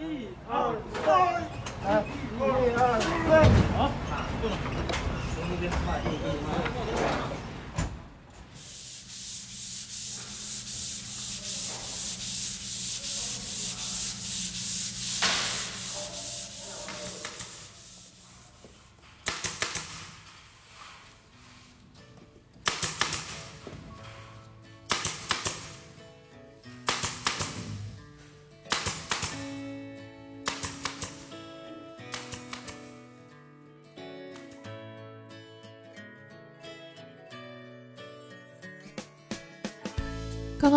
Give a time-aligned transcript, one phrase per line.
[0.00, 1.10] 一二三，
[1.84, 2.40] 来，一
[2.72, 2.80] 二
[3.28, 3.30] 三，
[3.76, 3.90] 好，
[4.40, 4.54] 够了，
[5.34, 6.22] 从这边慢一点，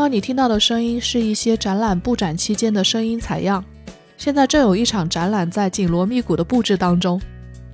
[0.01, 3.63] 刚你听到的声音是一些展览布展期间的声音采样。
[4.17, 7.21] 现在正有一场展览在紧锣密鼓的布置当中。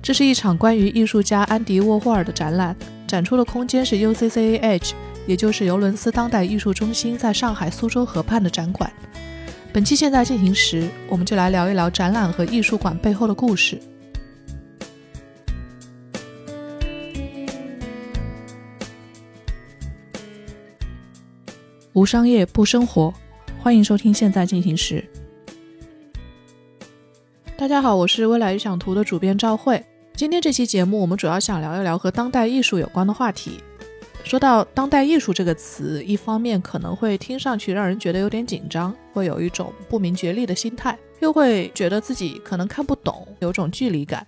[0.02, 4.94] 这是一场关于艺术家安迪沃霍尔的展览，展出的空间是 UCCA H，
[5.26, 8.92] 也就是尤伦斯当代艺术中心在上海苏州河畔的展馆。
[9.72, 13.80] 本期现在进行时，我们就来聊一聊展览和艺术馆背后的故事。
[21.98, 23.12] 无商业不生活，
[23.60, 25.04] 欢迎收听《现在进行时》。
[27.56, 29.84] 大家好，我是未来预想图的主编赵慧。
[30.14, 33.58] 今天这期节目，我们主要想聊一聊和当代艺术有关的话题。
[34.22, 44.24] 说到当代艺术这个词，一方面可能会听上去让人觉得有点紧张，会有一种不明觉厉的心态，又会觉得自己可能看不懂，有种距离感。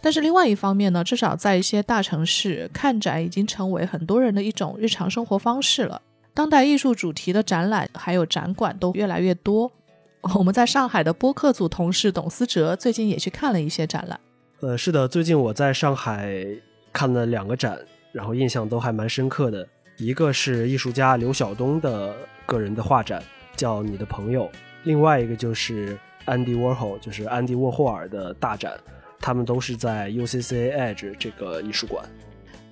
[0.00, 6.00] 但是另外一方面呢，至少在一些大城市，看展已经成为很多人的一种日常生活方式了。
[6.34, 9.70] 当代艺术主题的展览还有展馆都越来越多。
[10.34, 14.18] 我们在上海的播客组同事董思哲最近也去看了一些展览。
[14.60, 16.44] 呃，是的，最近我在上海
[16.92, 17.78] 看了两个展，
[18.10, 19.64] 然后印象都还蛮深刻的。
[19.96, 22.12] 一个是艺术家刘晓东的
[22.46, 23.22] 个人的画展，
[23.54, 24.46] 叫《你的朋友》；
[24.82, 28.72] 另外一个就是安迪沃霍，就是安迪沃霍尔的大展，
[29.20, 32.04] 他们都是在 UCCA Edge 这个艺术馆。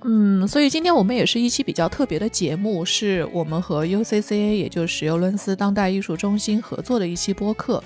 [0.05, 7.83] 嗯，所以今天我们也是一期比较特别的节目，是我们和 UCCA，也就是尤伦斯当代艺术中心合作的一期播客。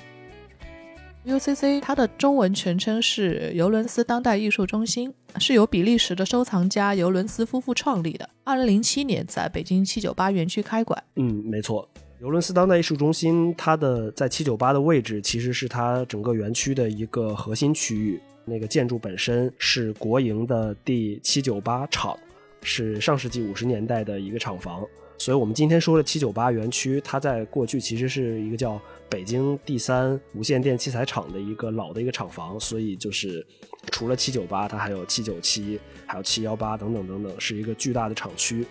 [1.27, 8.31] UCC 它的中文全称是尤伦斯当代艺术中心，是由比利时的收藏家尤伦斯夫妇创立的。
[8.45, 11.03] 二零零七年在北京七九八园区开馆。
[11.17, 11.89] 嗯，没错，
[12.23, 18.21] 尤伦斯当代艺术中心它的在七九八的位置，其实是它整个园区的一个核心区域。
[18.49, 22.17] 那个建筑本身是国营的第七九八厂，
[22.63, 24.87] 是上世纪五十年代的一个厂房，
[25.19, 28.81] 所以我们今天说的七九八园区，它在过去其实是一个叫
[29.11, 33.45] 北京第三无线电器材厂的一个老的一个厂房，所以就是
[33.91, 38.65] 除了七九八，它还有七九七，还有七幺八等等等等，是一个巨大的厂区。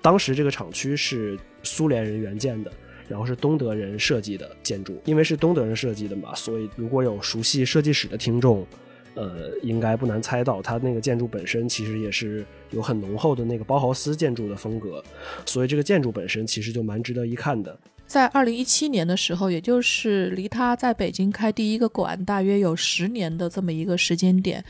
[0.00, 2.72] 当时这个厂区是苏联人援建的，
[3.08, 8.66] 然后是东德人设计的建筑，因为是东德人设计的嘛，所以如果有熟悉设计史的听众。
[9.14, 15.02] 呃，应该不难猜到，它那个建筑本身其实也是有很浓厚的那个包豪斯建筑的风格，
[15.44, 17.78] 所以这个建筑本身其实就蛮值得一看的。
[18.12, 24.62] 在二零一七年的时候，也就是离他在北京开第一个馆大约有十年的这么一个时间点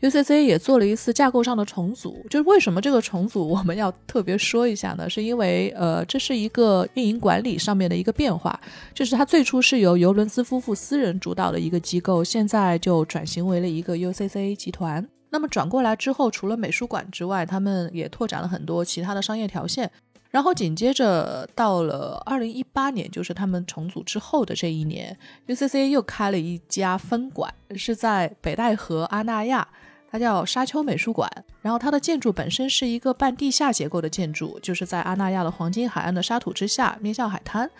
[0.00, 2.24] ，UCC 也做了一次架构上的重组。
[2.30, 5.10] 就是为什么这个重组我们要特别说一下呢？
[5.10, 8.58] 是因为呃，这是一个运营管理上面的一个变化。
[8.94, 15.06] 就是它最初是由尤伦斯夫妇私人主导的一个机构，现在就转型为了一个 UCC 集团。
[15.28, 19.90] 那么转过来之后，除了美术馆之外，他们也拓展了很多其他的商业条线。
[20.30, 25.16] 然后紧接着到了二零一八年，就是他们重组之后的这一年
[25.46, 29.66] ，UCC 又开了一家分馆，是在北戴河阿那亚，
[30.10, 31.30] 它叫沙丘美术馆。
[31.62, 37.70] 然后它的建筑本身是一个半地下结构的建筑，就是在阿那亚的黄金海岸的沙土之下，面向海滩。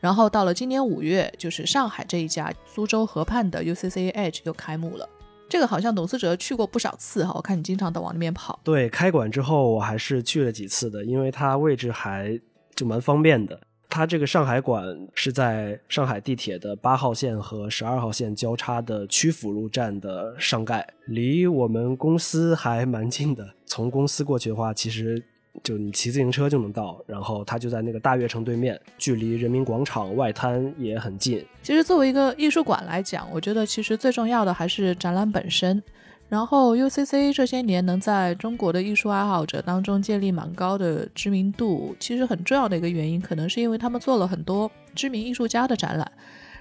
[0.00, 5.08] 然后到了今年五月，就是上海这一家苏州河畔的 UCC Edge 又开幕了。
[5.48, 8.60] 这个好像董思哲去过不少次哈，我看你经常都往那边跑。
[8.62, 12.38] 对，开馆之后我还是去了几次的，因为它位置还
[12.74, 13.58] 就蛮方便的。
[13.88, 23.54] 它这个上海馆是在上海地铁的八号线和十二号线交叉的曲阜路站的上盖，离我们公司还蛮近的。
[23.64, 25.24] 从公司过去的话，其实。
[25.64, 31.44] 就你骑自行车就能到，然后它就在那个大悦城对面，距离人民广场外滩也很近。
[31.62, 35.82] 其实作为一个艺术馆来讲，我觉得其实最重要的还是展览本身。
[36.28, 46.12] 然后 UCC 这些年能在中国的艺术爱好者当中建立蛮高的知名度，其实很重要的一个原因，可能是因为他们做了很多知名艺术家的展览。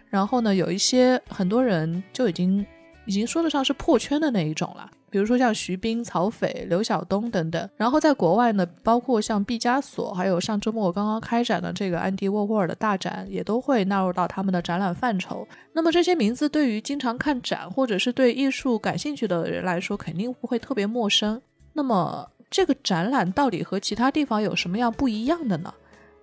[0.09, 2.65] 然后呢，有一些很多人就已经
[3.05, 4.89] 已经说得上是破圈的那一种了。
[5.09, 7.69] 比如说像徐冰、曹斐、刘晓东等等。
[7.75, 15.47] 然后在国外呢，包括像毕加索，还有上周末刚刚开展的这个安迪沃霍尔的大展，也都会纳入到他们的展览范畴。
[15.73, 21.41] 那么这些名字对于经常看展或者是对艺术感兴趣的人来说，肯定不会特别陌生。
[21.73, 25.73] 那么这个展览到底和其他地方有什么样不一样的呢？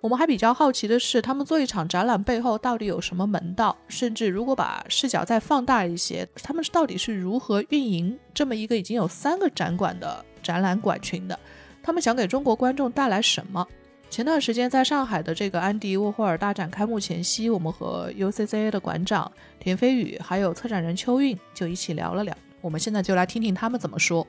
[0.05, 3.75] 我们还比较好奇的是，他们做一场展览背后到底有什么门道？
[3.89, 11.41] 甚至如果把视角再放大一些，他们是到底是如何运营这么一个已经有三个展馆的展览馆群的？
[11.83, 13.67] 他们想给中国观众带来什么？
[14.11, 22.37] 前段时间在上海的这个安迪沃霍尔大展开幕前夕，我们和 UCCA 的馆长田飞宇还有策展人邱韵就一起聊了聊。
[22.61, 24.27] 我们现在就来听听他们怎么说。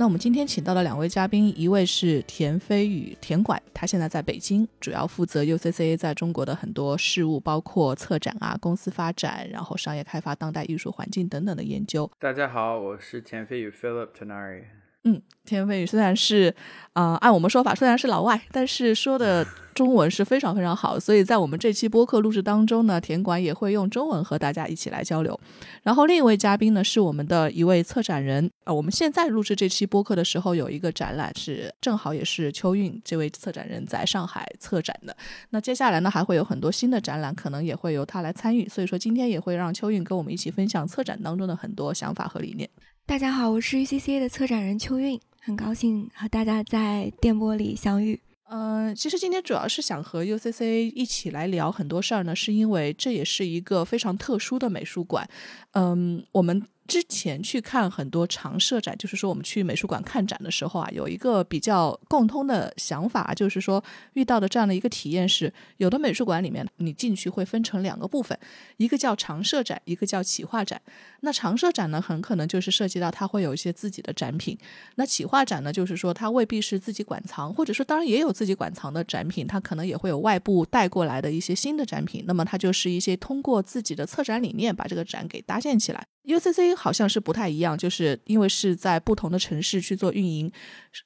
[0.00, 12.10] 那我们今天请到的两位嘉宾，一位是田飞宇田管，他现在在北京，主要负责 UCCA 在中国的很多事务，包括策展啊、公司发展，然后商业开发、当代艺术环境等等的研究。
[12.18, 14.62] 大家好，我是田飞宇 Philip Tenari。
[15.04, 16.54] 嗯，田飞宇虽然是，
[16.94, 25.38] 呃，按我们说法虽然是老外，但是说的中文是非常非常好，所以在我们这期播客录制当中呢，田馆也会用中文和大家一起来交流。
[25.82, 35.16] 然后另一位嘉宾呢是我们的一位策展人，啊，我们现在录制这期播客的时候有一个展览是正好也是秋韵这位策展人在上海策展的。
[35.50, 42.68] 那接下来呢还会有很多新的展览，可能也会由他来参与，所以说今天也会让秋韵跟我们一起分享策展当中的很多想法和理念。
[43.06, 48.20] 大家好，我是 UCCA 的策展人秋韵，很高兴和大家在电波里相遇。
[48.52, 55.28] 嗯，其实今天主要是想和 UCC 一起来聊很多事儿呢，是因为这也是一个非常特殊的美术馆。
[55.72, 56.60] 嗯，我们。
[56.90, 63.80] 之前去看很多常设展，就是说我们去美术馆看展的时候啊，有一个比较共通的想法，就是说
[64.14, 68.36] 遇到的这样的一个体验是，有的美术馆里面你进去会分成两个部分，
[68.76, 70.82] 一个叫常设展，一个叫企划展。
[71.20, 74.56] 那常设展呢，很可能就是涉及到它会有一些自己的展品；
[74.96, 82.24] 那企划展呢，就是说它未必是自己馆藏，或者说当然也有自己馆藏的展品，它可能也会有外部带过来的一些新的展品。
[82.26, 86.04] 那么它就是一些通过自己的策展理念把这个展给搭建起来。
[86.24, 90.50] UCC 好像是不太一样，就是因为是在不同的城市去做运营，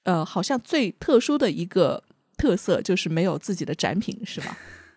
[0.04, 2.04] 呃，好像最特殊的一个
[2.36, 4.56] 特色就是没有自己的展品，是吧？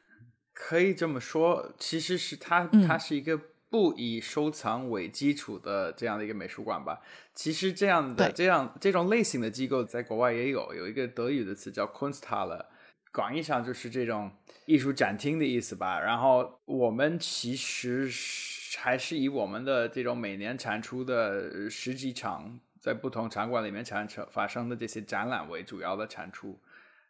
[0.54, 3.40] 可以这么说，其实是它，它是一个
[3.72, 7.02] 不以收藏为基础的这样的一个美术馆吧。
[7.34, 12.66] 其实这样的这样这种类型的机构在国外也有，有一个德语的词叫 Kunsthalle，
[13.12, 14.32] 广义上就是这种
[14.68, 16.00] 艺术展厅的意思吧。
[16.00, 18.57] 然后我们其实是。
[18.76, 26.60] 还是以我们的这种每年产出的十几场在不同场馆里面产生发生的这些展览为主要的产出，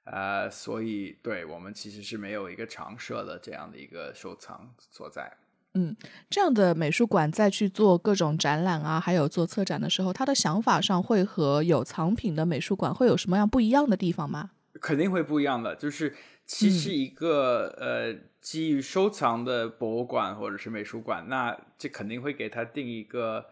[0.04, 5.32] 呃，所以对我们其实是没有一个常设的这样的一个收藏所在。
[5.74, 5.96] 嗯，
[6.30, 14.52] 这样的美术馆在去做各种展览啊，还有做策展的时候，他的想法上会和有藏品的美术馆会有什么样不一样的地方吗？
[14.82, 16.16] 肯定会不一样的，就是
[16.46, 18.28] 其实一个呃。
[18.50, 23.46] 基于收藏的博物馆或者是美术馆，那这肯定会给它定一个，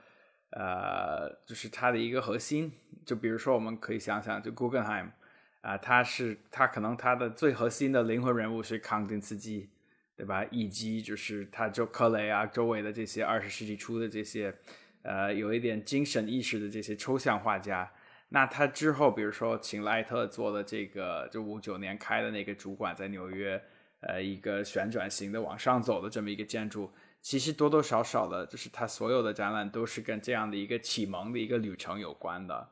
[0.51, 2.71] 呃，就是它的一个核心。
[3.05, 5.09] 就比如说，我们可以想想，就 Guggenheim
[5.59, 9.67] 啊，它是它可能它的最核心的灵魂人物是康定斯基，
[10.15, 10.45] 对吧？
[10.49, 14.55] 以及就是他周克雷啊周围的这些二十世纪初的这些，
[15.01, 17.91] 呃，有一点精神意识的这些抽象画家。
[18.29, 23.61] 那他之后，比如说请莱特做的这个，就五九年开的那个主馆在纽约。
[24.01, 32.69] 呃，一个旋转型的往上走的这么一个建筑，其实多多少少的，就是它所有的展览都是跟这样的一个启蒙的一个旅程有关的。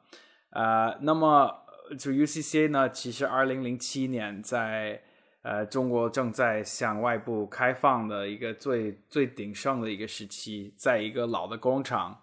[0.51, 1.65] 呃，那么
[1.97, 5.01] 就 UCCA 呢，其实二零零七年在
[5.41, 12.21] 呃中国正在向外部开放的一个最最鼎盛的一个时期，在一个老的工厂，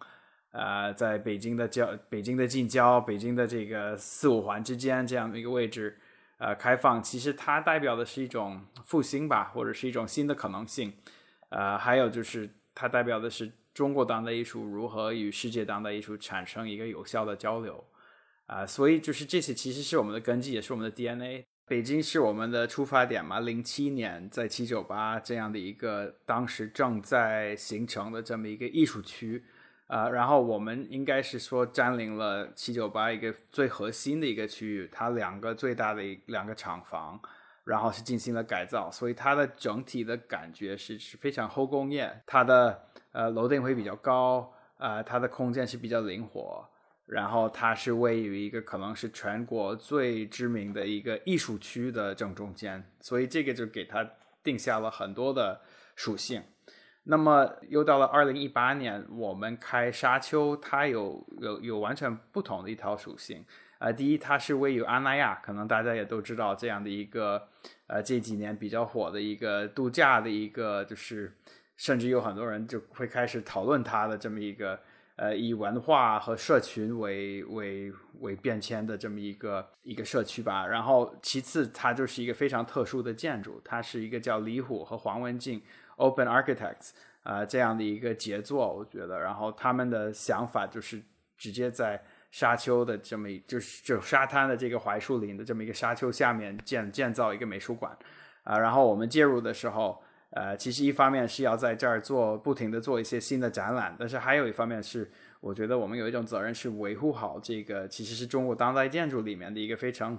[0.53, 5.99] 呃，在北京的郊北京的近郊，北京的这个四五环之间这样的一个位置。
[6.41, 10.95] 呃，开放其实它代表的是一种复兴吧，或者是一种新的可能性。
[11.51, 17.85] 呃，还有就是它代表的是中国当代艺术如何与世界当代艺术产生一个有效的交流。
[18.47, 21.45] 啊，所以就是这些其实是我们的根基，也是我们的 DNA。
[21.67, 23.39] 北京是我们的出发点嘛。
[23.41, 29.45] 零七年在七九八这样的一个当时正在形成的这么一个艺术区。
[29.91, 37.21] 啊，然后我们应该是说占领了七九八一个最核心的一个区域，它两个最大的一两个厂房，
[37.65, 46.65] 然后是进行了改造，所以它的整体的感觉是是非常后工业，它的呃楼顶会比较高，呃它的空间是比较灵活，
[47.07, 54.09] 然后它是位于一个可能是全国最知名的一个艺术区的正中间，所以这个就给它
[54.45, 55.61] 定下了很多的
[55.97, 56.45] 属性。
[57.11, 63.45] 那么又到了二零一八年，我们开沙丘，它有有有完全不同的一套属性。
[63.81, 67.49] 呃，第一，它是位于阿那亚，可能大家也都知道这样的一个
[67.89, 71.35] 呃这几年比较火的一个度假的一个，就是
[71.77, 74.79] 甚至有很多人就会开始讨论它的这么一个
[75.17, 80.65] 呃以文化和社群为为为变迁的这么一个一个社区吧。
[80.65, 85.61] 然后其次，它就是一个非常特殊的建筑，它是一个叫李虎和黄文静
[86.01, 86.91] Open Architects
[87.23, 89.21] 啊这样的一个杰作，我觉得。
[89.21, 91.03] 然后他们的想法就是
[91.37, 92.03] 直接在。
[92.33, 97.91] 沙丘的这么就是就沙滩的这个槐树林的这么一个沙丘下面建建造一个美术馆，
[98.45, 110.17] 啊，然后我们介入的时候，呃，其实一方面是要在这儿做不停的做一些新的展览，但是还有一方面是，我觉得我们有一种责任是维护好这个其实是中国当代建筑里面的一个非常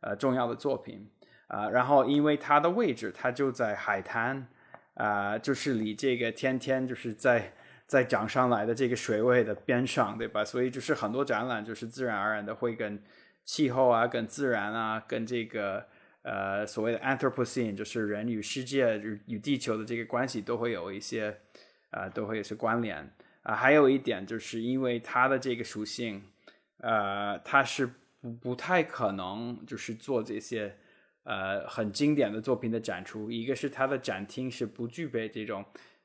[0.00, 1.08] 呃重要的作品，
[1.46, 4.48] 啊，然后因为它的位置它就在海滩，
[4.94, 7.54] 啊，就是离这个天天就是在。
[7.84, 10.42] 在涨上来的这个水位的边上，对吧？
[10.42, 13.02] 所以就是很多展览就是自然而然的会跟
[13.44, 15.86] 气候啊、跟自然啊、跟这个
[16.22, 21.36] 呃所谓的 Anthropocene，就是人与世界与地球的这个关系都会有一些
[21.90, 23.54] 啊，都会有些关联啊。
[23.54, 26.22] 还有一点就是因为它的这个属性，
[26.78, 27.90] 呃，它是
[28.22, 30.78] 不不太可能就是做这些
[31.24, 33.30] 呃很经典的作品的展出。
[33.30, 35.64] 一个是它的展厅是不具备这种。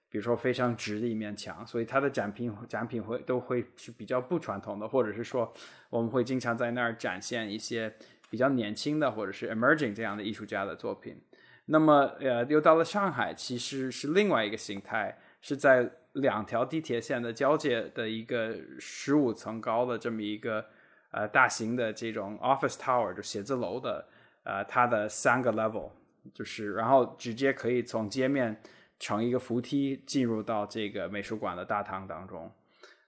[0.09, 5.53] 比如说非常直的一面墙，所以它的展品展品会都会是比较不传统的，或者是说
[5.89, 7.93] 我们会经常在那儿展现一些
[8.29, 11.21] 比较年轻的或者是 emerging 这样的艺术家的作品。
[11.65, 20.65] 那么呃，又到了上海，其实是另外一个形态，是在两条地铁线的交界的一个十五层高的这么一个
[21.12, 24.07] 呃大型的这种 office tower 就写字楼的
[24.48, 25.92] 呃它的三个 level，
[26.34, 28.58] 就是然后直接可以从街面。
[29.00, 32.51] 乘一个扶梯进入到这个美术馆的大堂当中，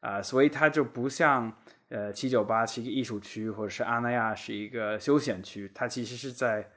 [0.01, 1.51] 啊，所以它就不像
[1.88, 6.69] 呃七九八是一个艺术区，或者是阿那亚是一个休闲区，它其实是在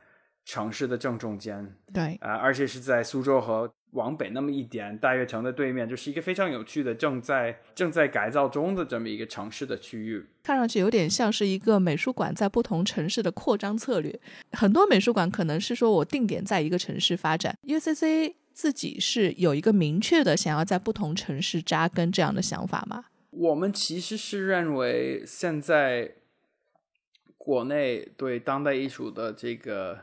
[0.47, 14.20] 城市的正中间，对，啊，而且是在苏州河往北那么一点，大悦城的对面，就是一个非常有趣的正在正在改造中的这么一个城市的区域，看上去有点像是一个美术馆在不同城市的扩张策略。
[14.52, 18.34] 很多美术馆可能是说我定点在一个城市发展，UCC。
[18.54, 23.06] 自己是有一个明确的想要在不同城市扎根这样的想法吗？
[23.30, 26.16] 我们其实是认为现在
[27.38, 30.00] 国内对当代艺术的这个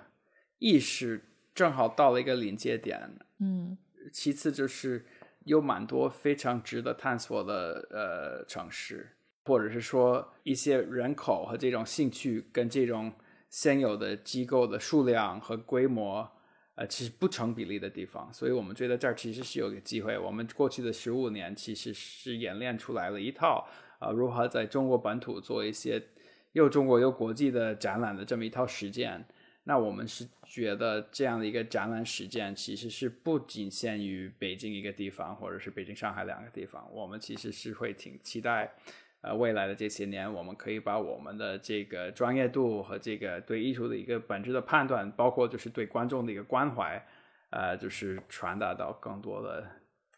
[0.57, 3.11] 意识正好到了一个临界点。
[3.39, 3.77] 嗯，
[4.11, 5.05] 其次就是
[5.45, 9.09] 有蛮多非常值得探索的呃城市，
[9.45, 13.11] 或者是说一些人口和这种兴趣跟这种
[13.49, 16.31] 现有的机构的数量和规模。
[16.75, 20.17] 呃，其实不成比例的地方，所以我们觉得这儿其实是有个机会。
[20.17, 23.67] 我们过去的十五年其实是演练出来了一套
[23.99, 26.01] 啊，如何在中国本土做一些
[26.53, 29.25] 又中国又国际的展览的这么一套实践。
[29.63, 36.87] 那我们是觉得这样的一个展览实践其实是不仅限于北京一个地方，或者是北京、上海两个地方。
[36.91, 38.73] 我们其实是会挺期待。
[39.21, 47.05] 呃，未来的这些年，我们可以把我们的这个专业度和这个对艺术的一个本质的判断，包括就是对观众的一个关怀，
[47.49, 49.67] 呃，就是传达到更多的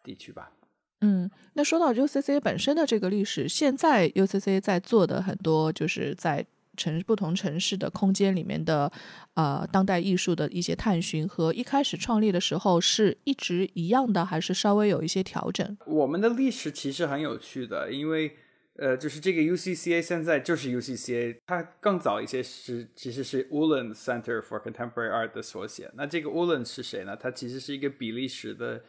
[0.04, 0.52] 地区吧。
[1.00, 6.46] 嗯，那说到 UCC 本身的这个历史，现在 UCC 在做的很多，就是在
[6.78, 8.92] 城不同城市的空间里面的
[9.34, 15.78] 呃当代艺术的一些探寻，和一开始创立的时候是一直一样的，还是稍微有一些调整？
[15.86, 18.36] 我们的历史其实很有趣的，因为。
[18.78, 25.92] 呃，就是这个 UCCA 现在就是 UCCA，它更早一些是其实是 Ulan Center for Contemporary Art 的缩写。
[25.94, 27.16] 那这个 Ulan 是谁呢？
[27.16, 28.82] 他其实是一个比利时的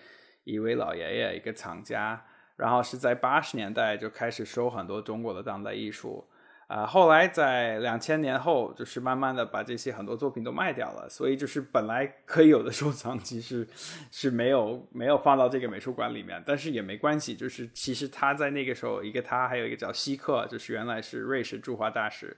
[0.44, 2.24] 一位老爷爷，一个藏家，
[2.56, 6.24] 然后是在八十年代就开始收很多中国的当代艺术。
[6.72, 13.68] 啊，后来在两千年后，就是慢慢的把这些很多作品都卖掉了，所以就是本来可以有的收藏，其实
[14.10, 22.34] 是没有没有放到这个美术馆里面，但是也没关系，就是其实他在那个时候，一个他，还有一个叫希克，就是原来是瑞士驻华大使，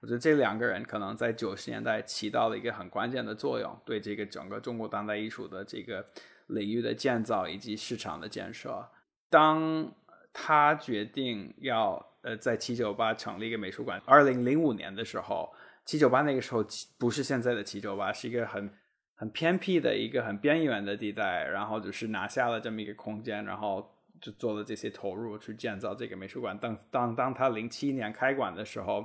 [0.00, 6.02] 我觉得这两个人可能在九十年代起到了一个很关键的作用，对这个整个中国当代艺术的这个
[6.46, 8.88] 领域的建造以及市场的建设，
[9.28, 9.92] 当
[10.32, 12.13] 他决定要。
[12.24, 14.00] 呃，在七九八成立一个美术馆。
[14.06, 15.52] 二零零五年的时候，
[15.84, 16.64] 七九八那个时候
[16.98, 18.70] 不是现在的七九八，是一个很
[19.14, 21.44] 很偏僻的一个很边缘的地带。
[21.44, 26.58] 然后就是拿下了这么一个空间，然后就做了这些投入去建造这个美术馆。
[26.58, 29.04] 当当当他零七年开馆的时候，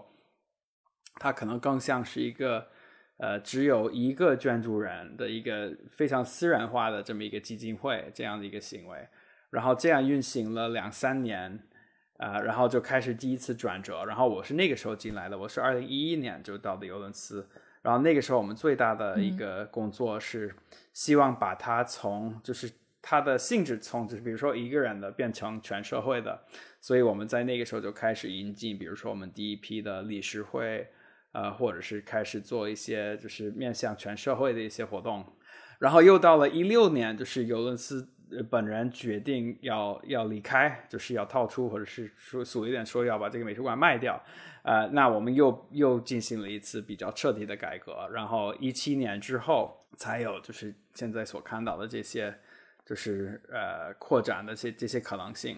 [1.15, 2.67] 他可能更像是一个
[3.17, 9.05] 呃只有一个捐助人的一个非常私人化的这么一个基金会这样的一个行为。
[9.49, 11.67] 然后这样运行了两三年，
[12.19, 14.03] 啊、然后就开始第一次转折。
[14.05, 17.47] 然后我是那个时候进来的，我是二零一一年就到的尤伦斯。
[17.81, 20.53] 然后那个时候我们最大的一个工作是
[20.91, 22.69] 希望把它从就是
[23.01, 26.41] 它的性质从就是比如说一个人的变成全社会的，
[26.81, 30.89] 所以我们在那个时候就开始引进，比如说我们第一批的理事会，
[31.31, 35.25] 呃，或者是开始做一些就是面向全社会的一些活动。
[35.79, 38.18] 然后又到了一六年，就是尤伦斯呃
[38.49, 44.21] 本人决定要要离开，就是要套出，或者是说俗一点说要把这个美术馆卖掉。
[44.63, 48.07] 呃，那我们又又进行了一次比较彻底的改革。
[48.11, 52.33] 然后一七年之后，才有就是现在所看到的这些，
[52.85, 55.57] 就是呃扩展的这这些可能性。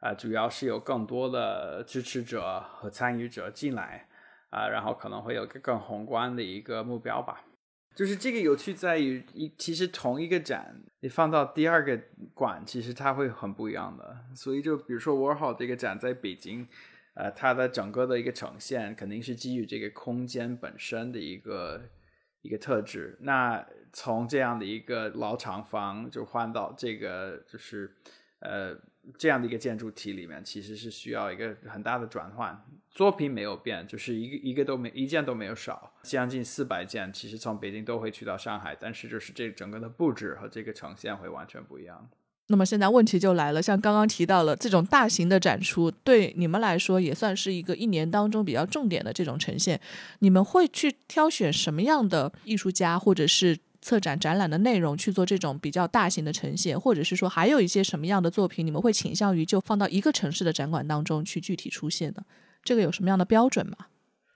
[0.00, 4.06] 啊、主要是有更多的支持者和参与者进来
[4.50, 7.42] 啊、然后可能会有个更宏观的一个目标吧。
[7.94, 12.00] 就是这个有趣在于，一其实同一个展，你放到第二个
[12.34, 14.24] 馆，其实它会很不一样的。
[14.34, 16.66] 所以就比如说 Warhol 这个展在北京，
[17.14, 21.82] 呃，它的整个的一个呈现肯定是基于这个空间本身的一个
[22.42, 23.16] 一个特质。
[23.20, 27.94] 那从这样的一个老厂房就换到这个就是
[28.40, 28.76] 呃
[29.18, 32.64] 这样的一个建筑体里面，其实是需要一个很大的转换。
[32.90, 42.08] 作品没有变，就是一个一个都没一件都没有少，将近四百件，其实从北京都会去到上海，但是就是这整个的布置和这个呈现会完全不一样。
[42.48, 49.80] 那么现在问题就来了，像刚刚提到了这种大型的展出，对你们来说也算是一个一年当中比较重点的这种呈现。
[50.18, 62.24] 你们会去挑选什么样的艺术家或者是策展展览的内容去做这种比较大型的呈现，或者是说还有一些什么样的作品，你们会倾向于就放到一个城市的展馆当中去具体出现呢？
[62.62, 63.76] 这个有什么样的标准吗？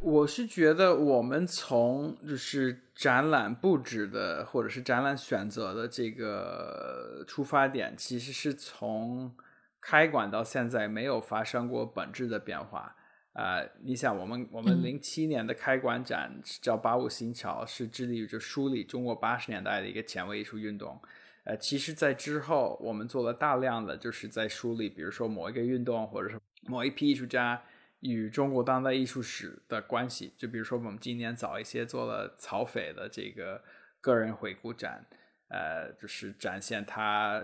[0.03, 9.35] 我是觉得我们从就是展览布置的或者是展览选择的这个出发点，其实是从
[9.81, 12.95] 开馆到现在没有发生过本质的变化。
[13.39, 16.29] 呃，你想，我们我们嗯零七年的开馆展
[16.61, 21.01] 叫“八五新潮”，是致力于就梳理中国八十年代的一个前卫艺术运动。
[21.45, 27.63] 呃，其实，在之后我们做了大量的就是在梳理，比如说某一个运动或者是某一批艺术家
[28.01, 30.35] 与中国当代艺术史的关系。
[30.37, 33.63] 就比如说，我们今年早一些做了曹斐的这个
[34.01, 35.07] 个人回顾展，
[35.47, 37.41] 呃，就是展现他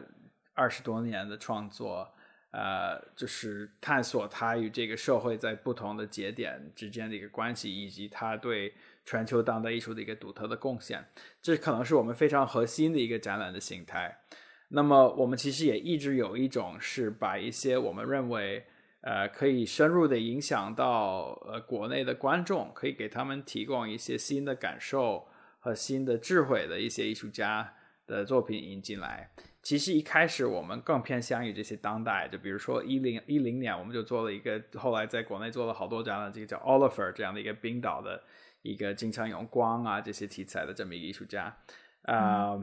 [0.55, 2.13] 二十多年的创作，
[2.57, 8.73] 呃，就是探索他与这个社会在不同的节点之间的一个关系，以及他对
[9.05, 11.05] 全球当代艺术的一个独特的贡献。
[11.43, 14.21] 这可能是我们非常核心的一个展览的形态。
[14.69, 18.65] 那么，我们其实也一直有一种是把一些我们认为
[19.01, 25.27] 呃可以深入的影响到呃国内的观众，可以给他们提供一些新的感受
[25.59, 27.75] 和新的智慧的一些艺术家
[28.07, 29.31] 的作品引进来。
[29.65, 38.23] 其实一开始我们更偏向于这些当代，就比如说一零一零年，我们就做了一个，后来在国内做了好多展览，这个叫 Oliver 这样的一个冰岛的
[38.61, 41.57] 一个经常用光啊这些题材的这么一个艺术家，
[42.03, 42.63] 啊、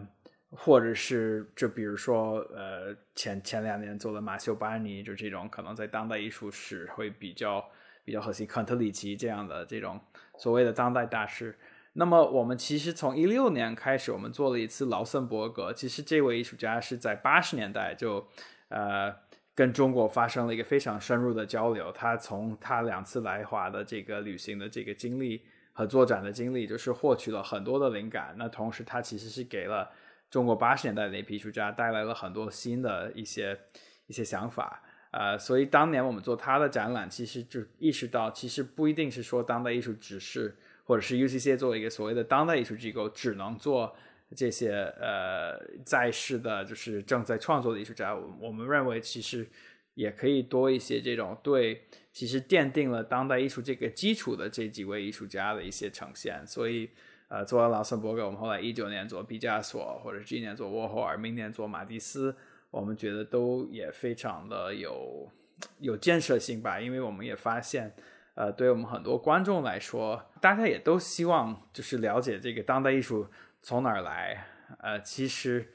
[0.52, 7.68] 或者是就比如说呃前前两年做的马修巴尼，就这种可能在当代艺术史会比较
[8.06, 10.00] 比较核心，肯特里奇这样的这种
[10.38, 11.58] 所谓的当代大师。
[11.94, 15.74] 那么我们其实从一六年开始，我们做了一次劳森伯格。
[15.74, 18.26] 其实这位艺术家是在八十年代就
[18.70, 19.14] 呃
[19.54, 21.92] 跟中国发生了一个非常深入的交流。
[21.92, 28.36] 他从他两次来华的这个旅行的这个经历和作展的经历，就是获取了很多的灵感。
[28.38, 29.92] 那同时，他其实是给了
[30.30, 33.60] 中国八十年代的那批艺术家带来了很多新的一些
[34.08, 34.82] 一些想法。
[35.12, 40.58] 呃，所以当年我们做他的展览，其实就意识到，其实不一定是说当代艺术只是。
[40.92, 43.96] 或者是 UCC 作为一个所谓的当代艺术机构，只能做
[44.36, 48.14] 这些呃在世的，就是正在创作的艺术家。
[48.14, 49.48] 我我们认为其实
[49.94, 56.46] 也可以多一些这种对，其实奠定了当代艺术这个基础的这几位艺术家的一些呈现。
[56.46, 56.90] 所以
[57.30, 62.36] 呃，做完劳森伯格，我们后来一九年做毕加索，或者今年做沃霍尔，明年做马蒂斯，
[62.70, 65.32] 我们觉得都也非常的有
[65.80, 67.94] 有建设性吧，因为我们也发现。
[68.34, 73.28] 呃，对我们很多观众来说，大家也都希望就是了解这个当代艺术
[73.62, 74.48] 从哪儿来。
[74.80, 75.70] 呃，其实，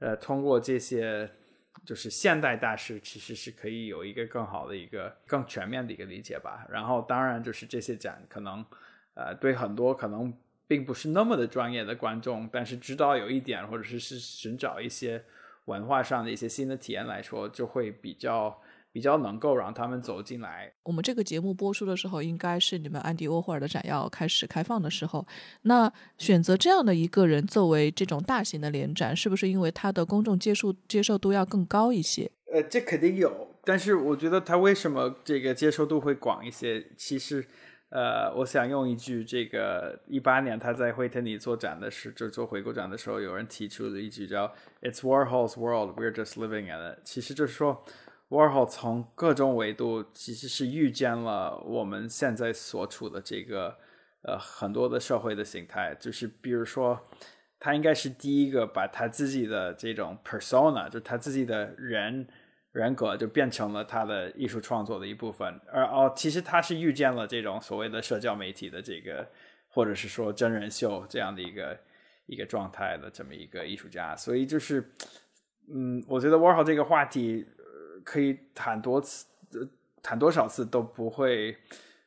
[0.00, 1.30] 呃，通过这些
[1.84, 6.66] 就是现代大师，其实是可以有一个更好的一个更全面的一个理解吧。
[6.68, 8.66] 然后，当然就是这些展可能，
[9.14, 15.24] 呃，对很多可能并不是那么的专业的观众，但是知道有一点，或者是是寻找一些
[15.66, 18.60] 文化上的一些新的体验来说，就会比较。
[18.92, 20.72] 比较能够让他们走进来。
[20.82, 25.26] 我们这个节目播出的时候，应该是你们安迪沃霍尔的展要开始开放的时候。
[25.62, 32.30] 那选择这样的一个人作为这种大型的联展，是不是因为他的公众接受接受度要更高一些？
[32.52, 36.84] 呃，这肯定有，但是我觉得他为什么这个接受度会广一些？
[36.96, 37.46] 其实，
[37.90, 47.84] 呃，我想用一句，这个一八年他在惠特尼做展的时，就做回顾展的时候，有人提出的一句叫 “It's Warhol's world, we're just living in it”，其实就是说
[48.30, 53.76] ，Warhol 从各种维度其实是预见了我们现在所处的这个
[54.22, 56.98] 呃很多的社会的形态，就是比如说。
[57.62, 62.26] 他应该是第一个把他自己的这种 persona，就他自己的人
[62.72, 65.60] 人格，就变成了他的艺术创作的一部分。
[65.70, 69.28] 而哦，其实他是遇见了这种所谓的社交媒体的这个，
[69.68, 71.78] 或者是说真人秀这样的一个
[72.24, 74.16] 一个状态的这么一个艺术家。
[74.16, 74.94] 所以就是，
[75.70, 77.46] 嗯，我觉得 Warhol 这个话题
[78.04, 79.26] 可以谈多次，
[80.02, 81.56] 谈多少次都不会。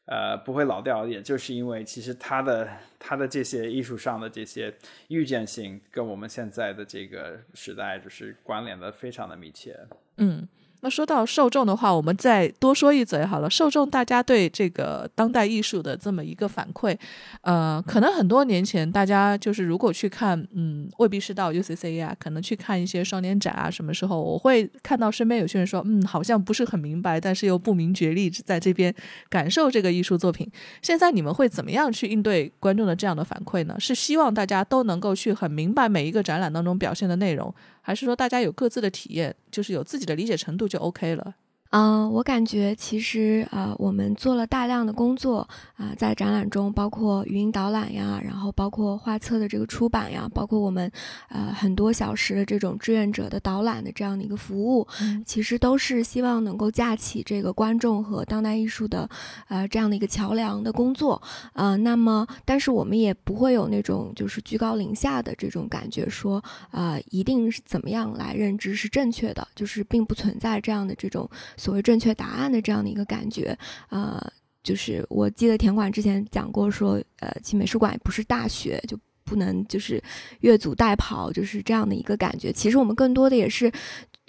[0.05, 2.67] 呃，不会老掉，也就是因为其实他的
[2.99, 4.75] 他的这些艺术上的这些
[5.07, 9.79] 预见性，跟我们现在的这个时代就是关联的非常的密切。
[10.17, 10.45] 嗯。
[10.83, 13.49] 那说到受众的话，我们再多说一嘴好了。
[13.49, 16.93] 受众大家对这个当代艺术的这么一个反馈，
[17.39, 28.93] 呃，可能很多年前大家就是如果去看，嗯，未必是到 UCC 啊，可能去看一些双年展啊，什么时候我会看到身边有些人说，嗯，好像不是很明白，但是又不明觉厉，在这边
[29.29, 30.51] 感受这个艺术作品。
[30.81, 33.73] 现在你们会怎么样去应对观众的这样的反馈呢？
[33.79, 37.55] 是希望大家都能够去很明白每一个展览当中表现的内容。
[37.85, 41.35] 还是说大家有各自的体验，就是有自己的理解程度就 OK 了。
[41.75, 45.39] 嗯，我感觉其实呃，我们做了大量的工作
[45.75, 50.91] 啊，在展览中，包括语音导览呀，然后包括画册的这个出版呀，包括我们
[51.29, 54.87] 呃很多小时的这种志愿者的导览的这样的一个服务，
[55.25, 59.09] 其实都是希望能够架起这个观众和当代艺术的
[59.47, 61.19] 呃这样的一个桥梁的工作
[61.53, 61.75] 啊。
[61.77, 71.27] 那么，但是我们也不会有那种就是居高临下的这种感觉，说啊一定是怎么样来认知是正确的，就是并不存在这样的这种。
[71.63, 74.21] 所谓正确答案的这样的一个感觉，呃，
[74.63, 80.03] 就是我记得田馆之前讲过，说，呃，其美术馆不是大学，就不能就是
[80.41, 82.51] 越俎代庖，就是这样的一个感觉。
[82.51, 83.71] 其实我们更多的也是。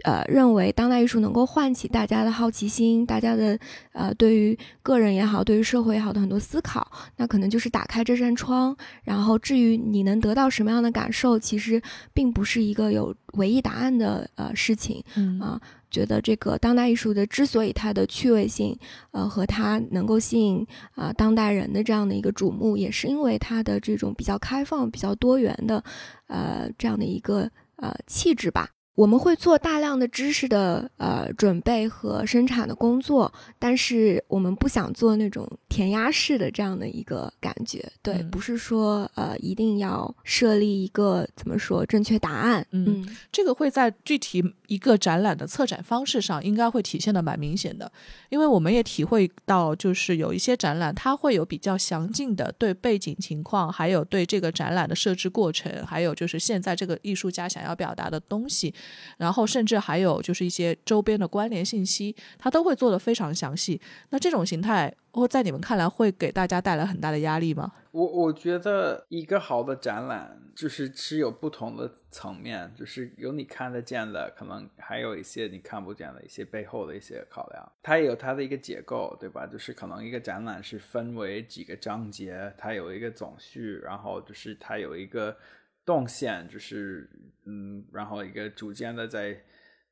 [0.03, 3.57] 呃，认为当代艺术能够唤起大家的好奇心，大家的
[3.93, 8.77] 呃，对于个人也好，对于社会也好的很多思考，那可能就是打开这扇窗。
[9.05, 11.81] 然后，至于你能得到什么样的感受，其实
[12.13, 15.03] 并不是一个有唯一答案的呃事情。
[15.15, 18.77] 嗯啊，觉得这个当代艺术的之所以它的趣味性，
[19.13, 25.83] 呃，和它能够吸引啊当代人的这样的一个瞩目，也是因为它的这种比较开放、比较多元的
[26.27, 28.69] 呃这样的一个呃气质吧。
[28.95, 37.85] 我们会做大量的知识的呃准备和生产的工作，但是我们不想做那种填鸭式的这样的一个感觉。
[38.03, 42.65] 对，不是说呃一定要设立一个怎么说正确答案。
[42.71, 47.91] 嗯，这个会在具体一个展览的策展方式上应该会体现的蛮明显的，
[48.29, 58.73] 因为我们也体会到，就是有一些展览它会有比较详尽的对背景情况，还有对这个展览的设置过程，还有就是现在这个艺术家想要表达的东西。
[59.19, 63.81] 然后甚至还有就是一些周边的关联信息，它都会做得非常详细。
[64.11, 67.73] 那这种形态，或在你们看来会给大家带来很大的压力吗？
[67.93, 77.73] 我我觉得一个好的展览就是是有不同的层面，就是有你看得见的，可能还有一些你看不见的一些背后的一些考量。
[77.83, 79.47] 它也有它的一个结构，对吧？
[79.47, 85.37] 就是可能一个展览是分为几个章节，它有一个总序，然后就是它有一个。
[85.85, 87.09] 动线就是
[87.47, 89.43] 嗯，然后一个逐渐的在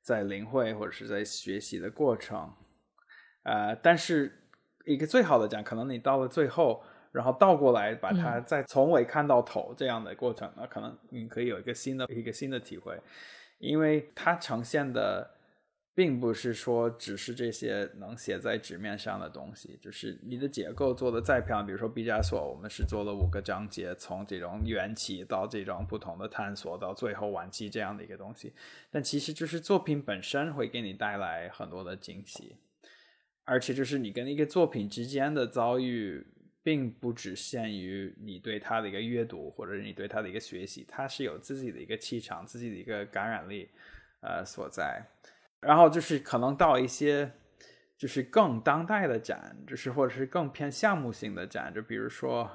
[0.00, 2.52] 在领会或者是在学习的过程，
[3.42, 4.32] 呃，但是
[4.84, 13.00] 一个最好的讲，可能你到了最后，然后倒过来把它再从尾看到头这样的过程，那可能你可以有一个新的一个新的体会，
[13.58, 15.41] 因为它呈现的。
[15.94, 28.54] 并不是说只是这些能写在纸面上的东西，就是你的结构做的再漂亮，比如说毕加索，我们是做了五个章节，从这种缘起到这种不同的探索，到最后晚期这样的一个东西。
[28.90, 32.56] 但其实就是作品本身会给你带来很多的惊喜，
[33.44, 36.26] 而且就是你跟一个作品之间的遭遇，
[36.62, 43.68] 并不只限于你对它的一个阅读，或者你对它的一个学习，它是有自己的一个气场，自己的一个感染力，
[44.22, 45.04] 呃所在。
[45.62, 47.32] 然后就是可能到一些，
[47.96, 52.50] 就是更当代的展，就是或者是更偏项目性的展，就比如说，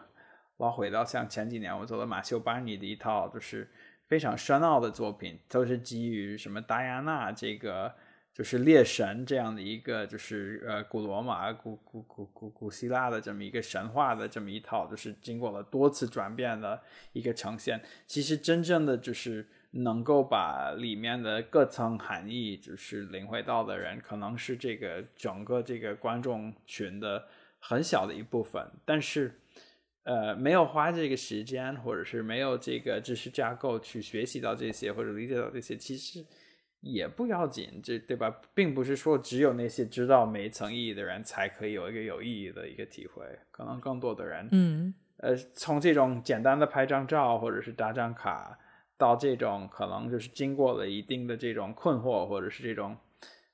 [0.58, 3.72] 我回到像前几年我做的马修巴尼的一套，就是
[4.08, 7.94] 非常深奥的作品，都是基于什么达亚娜这个
[8.34, 16.82] 就是猎神这样的一个，就是呃古罗马、古古古古古希腊的这么一个神话的这么一套，就是经过了多次转变的
[17.14, 17.82] 一个呈现。
[18.06, 19.48] 其实真正的就是。
[19.78, 27.26] 能够把里面的各层含义就是领会到的人，可能是这个整个这个观众群的
[27.60, 29.40] 很小的一部分，但是。
[30.10, 36.26] 呃，没有花这个时间，或者是没有这个知识架构去学习到这些，或者理解到这些，其实
[36.80, 38.34] 也不要紧，这对吧？
[38.54, 48.58] 并不是说只有那些知道每一层意义的人才可以有一个有意义的一个体会，可能更多的人，嗯，呃，从这种简单的拍张照或者是打张卡，
[48.98, 52.96] 到这种可能就是经过了一定的这种困惑，或者是这种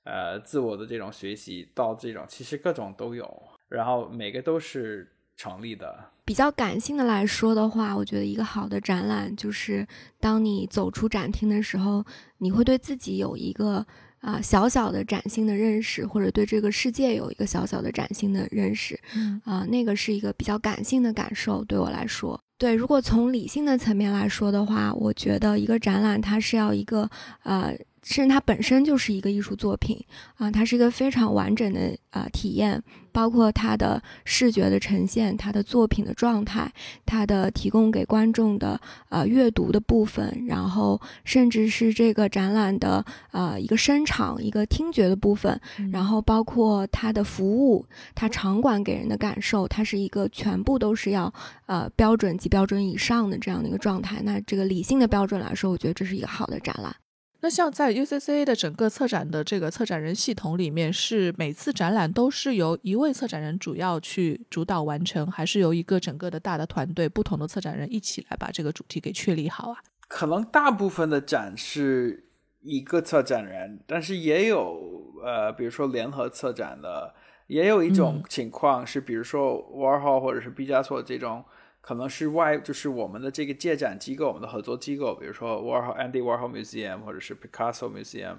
[0.03, 5.09] 呃自我的这种学习，到这种其实各种都有，然后每个都是。
[5.35, 9.85] 成立的比较感性的来说的话，我觉得一个好的展览就是，
[10.19, 12.05] 当你走出展厅的时候，
[12.37, 13.83] 你会对自己有一个
[14.21, 18.97] 啊小小的崭新的认识，或者对这个世界有一个小小的崭新的认识，
[19.43, 22.39] 啊，那个是一个比较感性的感受，对我来说。
[22.57, 27.09] 对，如果从理性的层面来说的话，我觉得一个展览它是要一个
[27.43, 27.75] 呃。
[28.03, 29.97] 甚至它本身就是一个艺术作品
[30.35, 36.71] 啊，它是一个非常完整的啊体验，包括它的视觉的呈现，它的作品的状态，
[37.05, 45.59] 它的提供给观众的呃阅读的部分，然后甚至是这个展览的呃一个声场、一个听觉的部分，
[45.91, 51.33] 然后包括它的服务、它场馆给人的感受，它是一个全部都是要
[51.67, 54.21] 呃标准及标准以上的这样的一个状态。
[54.23, 56.93] 那这个理性的标准来说，我觉得这是一个好的展览。
[57.43, 69.83] 那像在 UCCA 的整个策展的这个策展人系统里面，是每次展览都是由一位策展人主要去主导完成，还是由一个整个的大的团队，不同的策展人一起来把这个主题给确立好啊？
[70.07, 72.29] 可能大部分的展是
[72.61, 77.13] 一个策展人，但是也有呃，比如说联合策展的，
[77.47, 81.43] 也有一种情况是，比如说 Warhol 或者是毕加索这种。
[81.83, 88.37] 可能是外，就是我们的这个借展机构，我们的合作机构，比如说 Warhol Andy Warhol Museum 或者是 Picasso Museum，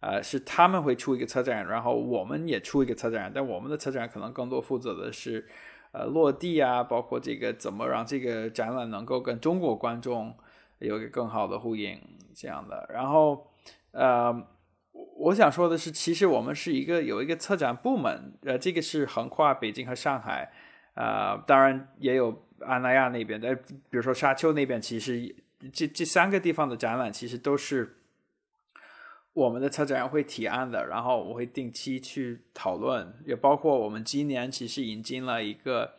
[0.00, 5.46] 呃，是他们会出一个策展，然后我们也出一个策展，但我们的策展可能更多负责的是，
[5.92, 10.34] 呃，落地啊，包括这个怎么让这个展览能够跟中国观众
[10.78, 12.00] 有一个更好的呼应
[12.34, 12.88] 这样的。
[12.94, 13.46] 然后，
[13.90, 14.34] 呃，
[15.18, 20.50] 我想说的是，其实我们是一个有一个策展部门，呃，这个是横跨北京和上海，
[20.94, 22.45] 啊，当然也有。
[22.60, 25.34] 安那亚那边的，比如说沙丘那边，其实
[25.72, 27.96] 这这三个地方的展览其实都是
[29.32, 35.92] 我们的策展人会提案的，然后我会定期去讨论，也包括我们今年其实引进了一个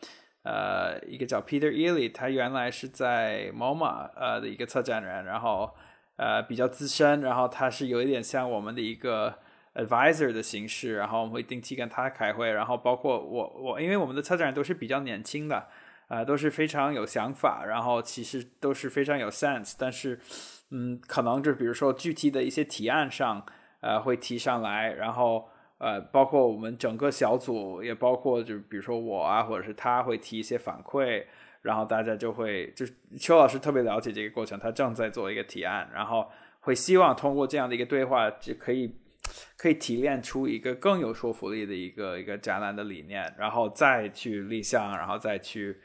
[0.44, 5.72] 呃一个叫 Peter Ely，他原来是在 MoMA 呃的一个策展人，然后
[6.16, 9.38] 呃比较资深，然后他是有一点像我们的一个
[9.76, 15.68] advisor 的形式，然后我们会定期跟他开会，然后包括我我因为我们的策展人都是比较年轻的。
[16.08, 20.18] 啊，都是非常有想法，然后其实都是非常有 sense，但是，
[20.72, 23.46] 嗯，可能就比如说具体的一些提案上，
[23.82, 31.26] 呃，会提上来，然后呃，包括我们整个小组，也包括就比如说我啊，或者是他会提一些反馈，
[31.62, 32.86] 然后大家就会，就
[33.20, 38.96] 邱老师特别了解这个过程，他正在做一个提案，然后会希望通过这样的一个对话，就可以
[39.58, 45.78] 可以提炼出一个更有说服力的一个一个展览的理念，然后再去立项，然后再去。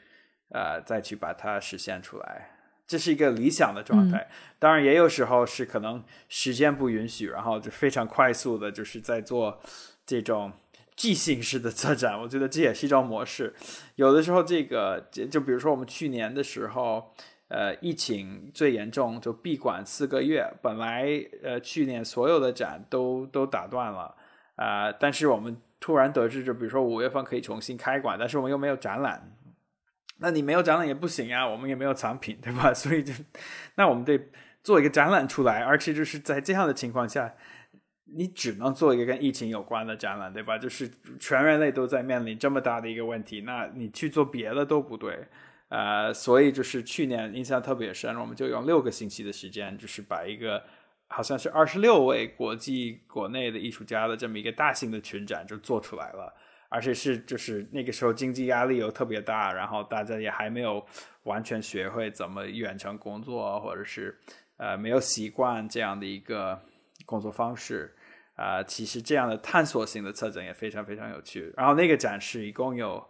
[0.53, 2.51] 呃，再去把它实现出来，
[2.85, 4.29] 这是一个理想的状态。
[4.59, 9.59] 当然，也有时候是可能时间不允许，然后就非常快速的，就是在做
[10.05, 10.53] 这种
[10.95, 12.21] 即兴式的策展。
[12.21, 13.55] 我觉得这也是一种模式。
[13.95, 17.11] 有的时候，这个就比如说我们去年的时候，
[17.47, 20.47] 呃，疫情最严重，就闭馆四个月。
[20.61, 21.07] 本来
[21.41, 24.15] 呃，去年所有的展都都打断了
[24.55, 29.35] 啊，但是我们突然得知，就比如说五月份可以重新开馆，但是我们又没有展览。
[30.19, 32.71] 那你没有展览也不行啊，我们也没有藏品，对吧？
[32.75, 33.11] 所以就，
[33.75, 34.19] 那我们得
[34.63, 37.33] 做一个展览出来，而且就是在这样的情况下，
[38.05, 40.57] 你只能做一个跟疫情有关的展览，对吧？
[40.57, 45.27] 就是全人类都在面临这么大的一个问题，那你去做别的都不对，
[45.69, 50.63] 呃，所以就是去年印象特别深，我们就用六个星期的时间，就是把一个
[51.07, 56.33] 好像是二十六位国际国内的艺术家的这么一个大型的群展就做出来了。
[56.73, 60.83] 而且是就是那个时候经济压力又特别大，然后大家也还没有
[61.25, 64.17] 完全学会怎么远程工作，或者是
[64.57, 66.59] 呃没有习惯这样的一个
[67.05, 67.93] 工作方式
[68.35, 68.63] 啊。
[68.63, 71.53] 其实这样的探索性的策展也非常非常有趣。
[71.55, 73.07] 然后那个展示一共有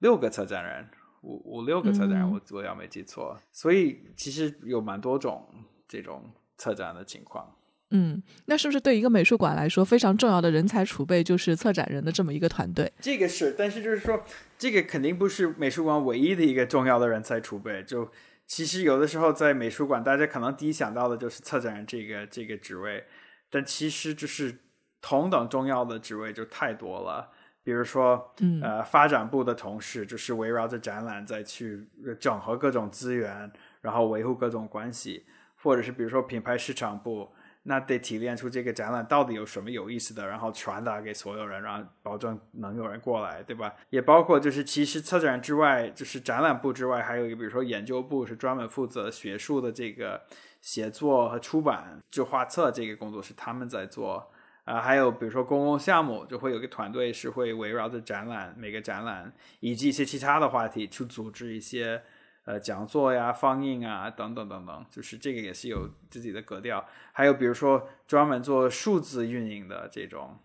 [0.00, 0.90] 六个策展人，
[1.22, 3.38] 五五六个策展人，我我要没记错。
[3.52, 5.48] 所以其实有蛮多种
[5.86, 7.48] 这种策展的情况。
[7.90, 12.92] 嗯，那是不是对一个美术馆来说非常重要的人才储备就是策展人的这么一个团队？
[13.00, 14.24] 这个是，但是就是说，
[14.58, 17.84] 这个肯定不是美术馆唯一的一个重要的人才储备。
[17.84, 18.10] 就
[18.46, 23.04] 其实有的时候在美术馆，大家可能第一想到的就是策展人这个这个职位，
[23.48, 24.58] 但其实就是
[25.00, 27.30] 同等重要的职位就太多了。
[27.62, 31.86] 比如说，嗯呃，发展部的同事就是围绕着展览再去
[32.20, 37.30] 整合各种资源，然后维护各种关系，或者是比如说品牌市场部，
[37.66, 43.74] 那得提炼出这个展览到底有什么有意思的，然后传达给所有人，然后保证能有人过来，对吧？
[43.88, 50.22] 也包括就是其实策展之外，就是展览部之外，还有一个比如说研究部是专门负责学术的这个
[50.60, 54.30] 写作和出版，就画册这个工作是他们在做。
[54.64, 62.02] 啊、还有比如说公共项目，就会有个团队是会围绕着展览每个展览以及一些其他的话题去组织一些
[62.44, 66.86] 呃讲座呀、放映啊等等等等，就是这个也是有自己的格调。
[67.12, 70.38] 还有比如说专门做数字运营的这种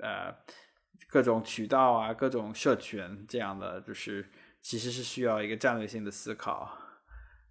[0.00, 0.34] 呃
[1.08, 4.28] 各种渠道啊、各种社群这样的，就是
[4.60, 6.78] 其实是需要一个战略性的思考。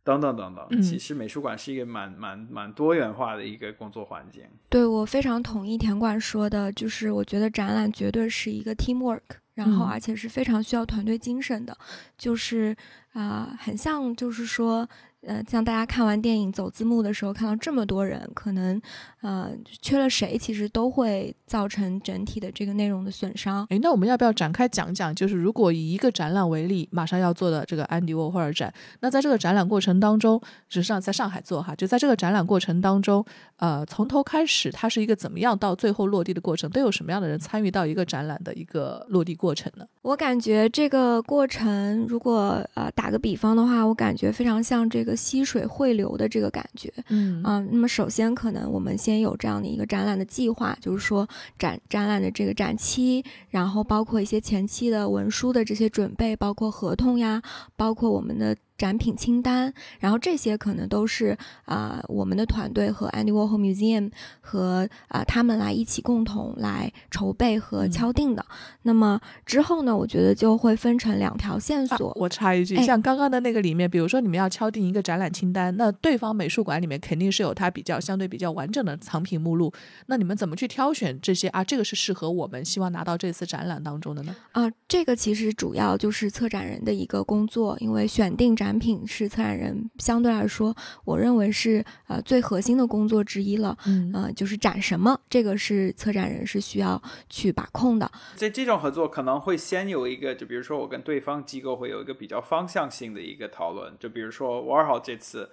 [0.07, 0.81] 等等等等，嗯。
[0.81, 4.41] 其实美术馆是一个蛮蛮蛮多元化的一个工作环境。
[4.69, 9.19] 对我非常同意田管说的，就是我觉得展览绝对是一个 teamwork，
[9.53, 9.89] 然后嗯。
[9.89, 11.77] 而且是非常需要团队精神的，
[12.17, 12.73] 就是
[13.13, 14.87] 啊、很像就是说，
[15.25, 18.79] 呃，像大家看完电影走字幕的时候看到这么多人，可能
[19.21, 19.51] 呃
[19.81, 23.65] 缺了谁，其实都会造成整体的这个内容的损伤。
[23.69, 25.13] 诶，那我们要不要展开讲讲？
[25.13, 33.25] 就是如果以一个展览为例，马上要做的这个安迪沃霍尔展，那在这个展览过程当中，实际上在上海做哈，就在这个展览过程当中，
[33.57, 36.69] 呃，从头开始，它是一个怎么样到最后落地的过程？
[36.69, 39.85] 都有什么样的人参与到一个展览的一个落地过程呢？
[40.07, 46.89] 我感觉这个过程，如果呃打个比方的话，我感觉非常像这个溪水汇流的这个感觉。
[47.09, 51.27] 嗯啊、那么首先可能我们先有这样的一个展览的计划，就是说
[51.59, 57.41] 展展览的这个展期，然后包括一些前期的文书的这些准备，包括合同呀，
[57.75, 64.11] 包括我们的展品清单，然后这些可能都是啊、我们的团队和 Andy Warhol Museum
[64.41, 68.45] 和啊、他们来一起共同来筹备和嗯敲定的。
[68.83, 72.13] 那么之后呢，我觉得就会分成两条线啊索。
[72.15, 79.73] 我插一句，哎像刚刚的那个里面，比如说你们要敲定一个展览清单，那对方美术馆里面肯定是有它比较相对比较完整的藏品目录，
[80.05, 81.63] 那你们怎么去挑选这些啊？
[81.63, 84.35] 这个是适合我们希望拿到这次展览当中的呢？
[84.51, 90.75] 啊，这个其实主要就是策展人的一个工作，因为选定展品是策展人相对来说，
[91.05, 93.77] 我认为是呃最核心的工作之一了。
[93.85, 96.99] 嗯呃，就是展什么，这个是策展人是需要
[97.29, 98.11] 去把控的。
[98.35, 105.49] 在这种合作可能会先有一个，就比如说我跟对方机构会有一个比较方向性的一个讨论，就比如说 Warhol 这次，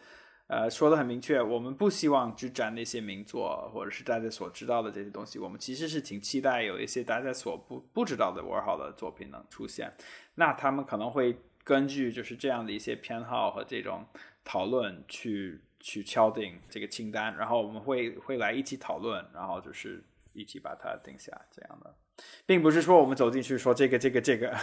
[0.46, 9.92] 呃，说的很明确，我们不希望只展那些名作或者是大家所知道的这些东西，我们其实是挺期待有一些大家所不不知道的 Warhol 的作品能出现。
[10.36, 14.04] 那他们可能会根据就是这样的一些偏好和这种
[14.44, 21.94] 讨论去去敲定这个清单，然后我们会会来一起讨论，然后就是一起把它定下这样的。
[22.46, 24.54] 并不是说我们走进去说这个这个这个，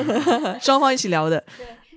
[0.58, 1.44] 双方一起聊的，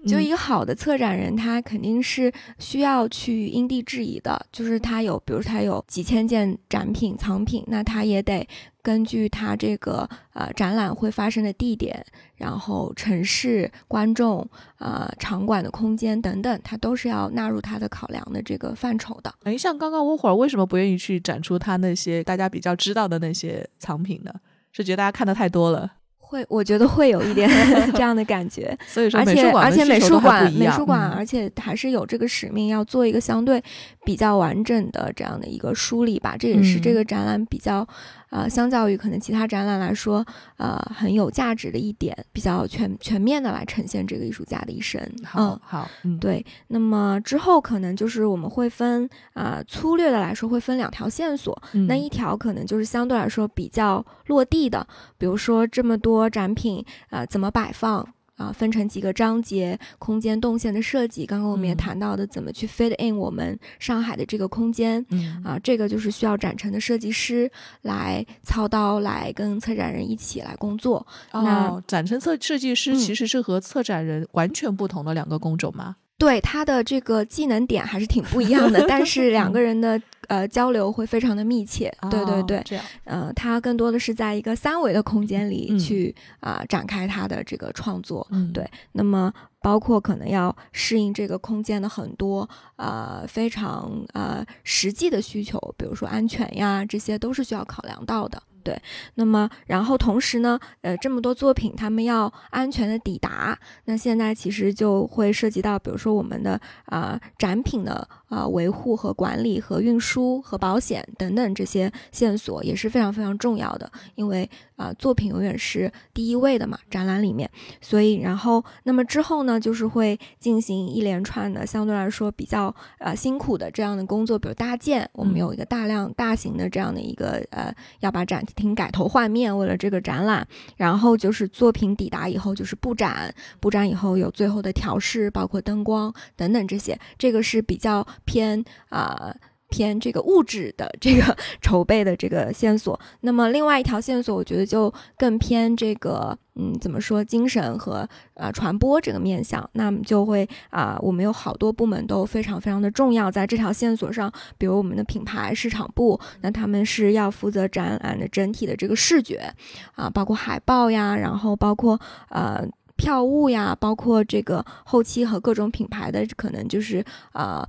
[0.04, 8.46] 嗯就一个好的策展人，他肯定是需要去因地制宜的，就是他有，比如他有几千件展品藏品，那他也得
[8.88, 12.02] 根据它这个呃展览会发生的地点，
[12.38, 19.34] 然后城市、观众、呃场馆的空间等等，它都是要纳入它的考量的这个范畴的。
[19.44, 24.34] 哎，像刚刚沃霍尔为什么不愿意去展出他那些大家比较知道的那些藏品呢？
[24.72, 27.50] 是觉得大家看的太多了，会，我觉得会有一点
[27.92, 28.78] 这样的感觉。
[28.88, 33.62] 所以说而且而且美术馆美术馆，嗯而且还是有这个使命，要做一个相对
[34.06, 36.38] 比较完整的这样的一个梳理吧。
[36.38, 37.86] 这也是这嗯个展览比较，
[38.30, 40.26] 呃，相较于可能其他展览来说，
[40.58, 45.02] 呃，很有价值的一点，比较全全面的来呈现这个艺术家的一生。
[45.24, 46.46] 好嗯，好，嗯，对。
[46.68, 51.58] 那么之后可能就是我们会分，啊，粗略的来说会分两条线索。
[51.74, 54.86] 嗯那一条可能就是相对来说比较落地的，
[55.18, 58.06] 比如说这么多展品，啊，怎么摆放
[58.38, 65.06] 啊、分成几个章节，空间动线的设计，刚刚我们也嗯谈到的，怎么去 fit in 我们上海的这个空间。
[65.10, 71.06] 嗯啊，这个就是需要展陈的设计师来操刀，来跟策展人一起来工作。
[71.34, 75.96] 那哦，展陈设设计师嗯其实是和策展人完全不同的两个工种嘛。
[76.18, 81.94] 对他的这个技能点还是挺不一样的，但是两个人的呃交流会非常的密切。
[82.10, 88.26] 对对对，哦这样，呃，他更多的是在一个三维的空间里嗯去啊、展开他的这个创作。
[88.32, 98.42] 嗯，对那么包括可能要适应这个空间的很多呃非常呃实际的需求，比如说安全呀，这些都是需要考量到的。
[98.68, 98.78] 对，
[99.16, 117.50] 那么然后同时呢，呃，这么多作品他们要安全的抵达，那现在其实就会涉及到，比如说我们的啊、展品的啊、维护和管理和运输和保险等等这些线索也是非常非常重要的，因为啊、作品永远是第一位的嘛，展览里面，
[117.80, 125.38] 所以然后那么之后呢，就是会进行一连串的相对来说比较呃辛苦的这样的工作，比如搭建，我们嗯。
[125.38, 130.46] 有一个大量大型的这样的一个呃要把展厅改头换面，为了这个展览，
[130.76, 139.34] 然后就是作品抵达以后就是布展，布展以后有最后的调试，包括灯光等等这些，这个是比较偏啊。
[139.70, 159.54] 偏这个物质的这个 筹备的这个线索，那么另外一条线索，我觉得就更偏这个，嗯，怎么说，精神和呃传播这个面向，那么就会啊、我们有好多部门都非常非常的重要，在这条线索上，比如我们的品牌市场部，那他们是要负责展览的整体的这个视觉，
[159.96, 162.00] 啊，包括海报呀，然后包括
[162.30, 162.68] 呃。
[162.98, 167.64] 票务呀，包括这个后期和各种品牌的可能就是呃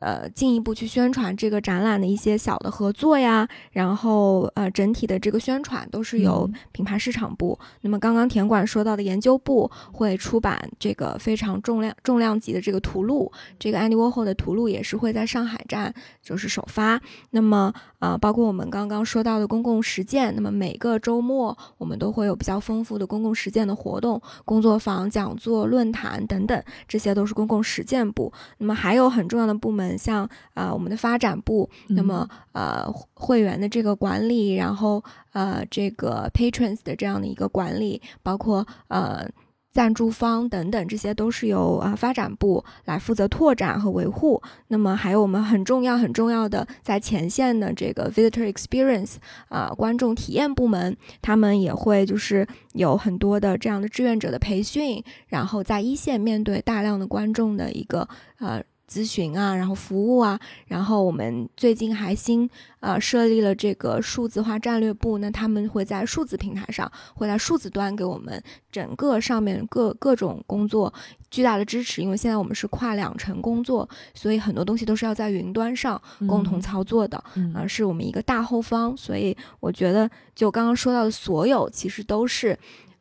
[0.00, 7.58] 呃进一步去宣传这个展览的一些小的合作呀，然后呃整体的这个宣传都是由嗯品牌市场部。
[7.80, 15.92] 那么刚刚田管说到的研究部会出版这个非常重量重量级的这个图录，这个 Andy Warhol 的图录也是会在上海站
[16.22, 17.00] 就是首发。
[17.30, 28.32] 那么呃，包括我们刚刚说到的公共实践，那么每个周末我们都会有比较丰富的公共实践的活动，工作坊、讲座、论坛等等，这些都是公共实践部。
[28.58, 30.24] 那么还有很重要的部门，像
[30.54, 39.28] 啊、呃我们的发展部，那么呃会员的这个管理，然后呃这个 patrons 的这样的一个管理，包括呃。
[39.76, 44.40] 赞助方等等，这些都是由啊、发展部来负责拓展和维护。
[44.68, 49.16] 那么还有我们很重要很重要的在前线的这个 visitor experience
[49.50, 58.08] 啊、观众体验部门，他们也会就是有很多的这样的志愿者的培训，然后在一线面对大量的观众的一个
[58.38, 62.48] 呃咨询啊，然后服务啊，然后我们最近还新
[62.80, 70.92] 呃设立了这个数字化战略部，那他们会在数字平台上，会在数字端给我们整个上面各各种工作
[71.30, 77.22] 巨大的支持，因为现在我们是跨两层工作，所以很多东西都是要在云端上共同操作的。
[77.34, 82.56] 嗯啊、是我们一个大后方，所以我觉得就刚刚说到的所有，其实都是，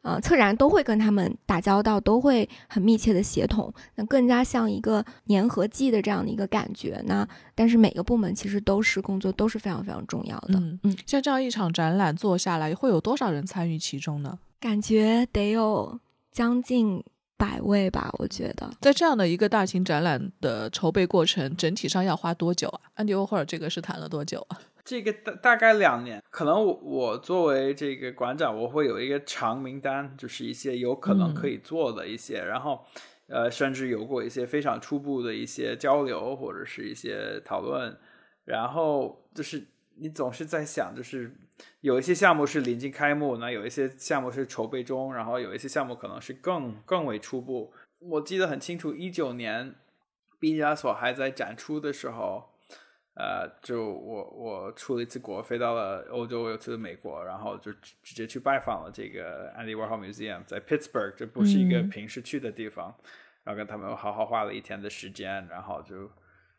[0.05, 7.01] 呃，策展人都会跟他们打交道，都会很密切的协同，那更加像一个粘合剂的这样的一个感觉。
[7.07, 14.37] 那但是每个部门其实都是工作都是非常非常重要的，嗯嗯，像这样一场展览做下来，会有多少人参与其中呢？
[14.59, 15.99] 感觉得有
[16.31, 17.03] 将近
[17.35, 18.71] 百位吧，我觉得。
[18.79, 22.79] 在这样的一个大型展览的筹备过程，整体上要花多久啊？
[22.93, 24.59] 安迪沃霍尔这个是谈了多久啊？
[24.85, 32.85] 这个大大概两年，可能我我作为这个馆长，我会有一个长名单，就是一些有可能可以做的一些，然后
[33.27, 37.97] 呃，甚至有过一些非常初步的一些交流或者是一些讨论，
[38.43, 39.65] 然后就是
[39.95, 41.35] 你总是在想，就是
[41.81, 47.73] 有一些项目是临近开幕，那有一些项目是筹备中，然后有一些项目可能是更更为初步。
[47.97, 49.73] 我记得很清楚，一九年
[50.39, 52.51] 毕加索还在展出的时候。
[53.15, 61.89] 呃，就我我出了一次国，飞到了欧洲，又去了美国，然后就直直接去拜访了这个 Andy Warhol Museum，在 Pittsburgh，这不是一个嗯。
[61.89, 62.93] 平时去的地方，
[63.45, 66.11] 然后跟他们好好花了一天的时间，然后就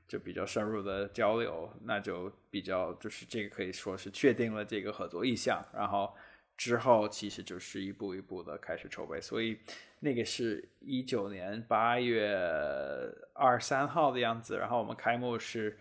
[0.08, 6.14] 就比较深入的交流，那就比较就是这个可以说是确定了这个合作意向，然后
[6.56, 9.58] 之后其实就是一步一步的开始筹备，所以
[10.00, 12.34] 那个是一九年八月
[13.34, 15.76] 二三号的样子，然后我们开幕是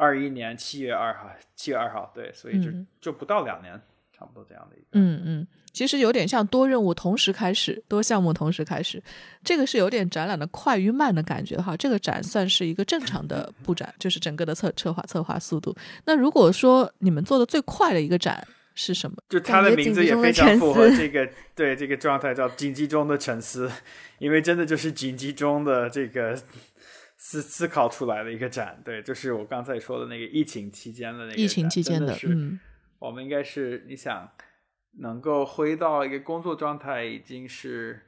[0.00, 3.78] 二一年七月二号，七月二号，对，所以就、嗯就不到两年，
[4.16, 4.86] 差不多这样的一个。
[4.92, 9.02] 嗯嗯，其实有点像多任务同时开始，多项目同时开始，
[9.44, 11.76] 这个是有点展览的快与慢的感觉哈。
[11.76, 15.76] 这个展算是一个正常的布展，就是整个的策策划策划速度。
[16.06, 18.42] 那如果说你们做的最快的一个展
[18.74, 19.16] 是什么？
[19.28, 23.70] 就它的名字也非常符合这个对这个状态，叫紧急中的沉思，
[24.18, 26.40] 因为真的就是紧急中的这个
[27.22, 28.80] 思思考出来的一个展。
[28.82, 32.58] 对，就是我刚才说的那个疫情期间的那个疫情展期间的，真的是嗯
[32.98, 34.26] 我们应该是你想
[34.98, 38.00] 能够回到一个工作状态，已经是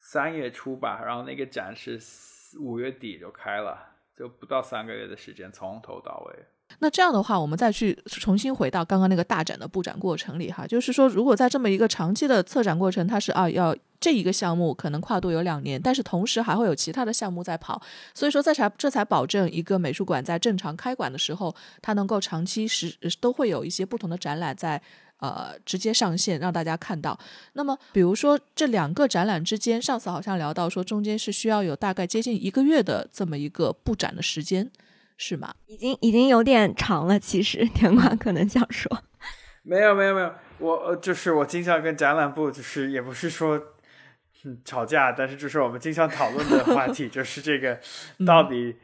[0.00, 6.44] 三月初吧，然后那个展是四五月底就开了，就不到三个月的时间，从头到尾。
[6.78, 17.80] 那这样的话，我们再去重新回到刚刚那个大展的布展过程里哈，就是说，如果在这么一个长期的策展过程，它是啊要这一个项目可能跨度有两年，但是同时还会有其他的项目在跑，
[18.12, 24.80] 所以说这才这才保证一个美术馆在正常开馆的时候，它能够长期时都会有一些不同的展览在
[25.20, 27.18] 呃直接上线让大家看到。
[27.54, 34.70] 那么，比如说这两个展览之间，上次好像聊到说中间是需要有大概接近一个月的这么一个布展的时间，
[35.16, 35.54] 是吗？
[35.66, 39.04] 已经已经有点长了，其实田管可能想说，
[39.62, 43.72] 没有没有没有，我呃就是我经常跟展览部就是也不是说。
[44.44, 47.80] 嗯，吵架，但是就是我们经常讨论的话题， 就是这个
[48.24, 48.76] 到底，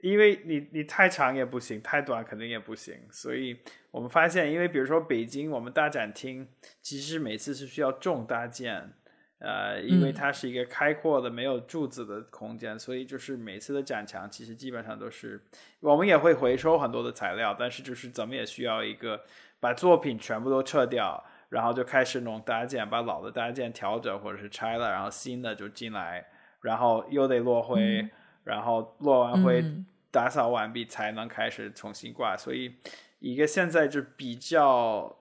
[0.00, 3.58] 因为你你太长也不行，太短肯定也不行，所以
[3.90, 6.48] 我们发现，因为比如说北京，我们大展厅
[6.80, 8.94] 其实每次是需要重搭建，
[9.42, 15.42] 呃，因为它是一个开阔的没有柱子的空间，所以就是每次的展墙其实基本上都是，
[15.80, 19.22] 我们也会回收很多的材料，但是就是怎么也需要一个
[19.58, 21.22] 把作品全部都撤掉。
[21.52, 26.24] 然后就开始弄搭建，把老的搭建调整或者是拆了，然后新的就进来，
[26.62, 28.08] 然后又得落灰，
[28.44, 29.62] 然后落完灰
[30.10, 32.34] 打扫完毕才能开始重新挂。
[32.34, 32.76] 所以
[33.18, 35.14] 一个现在就比较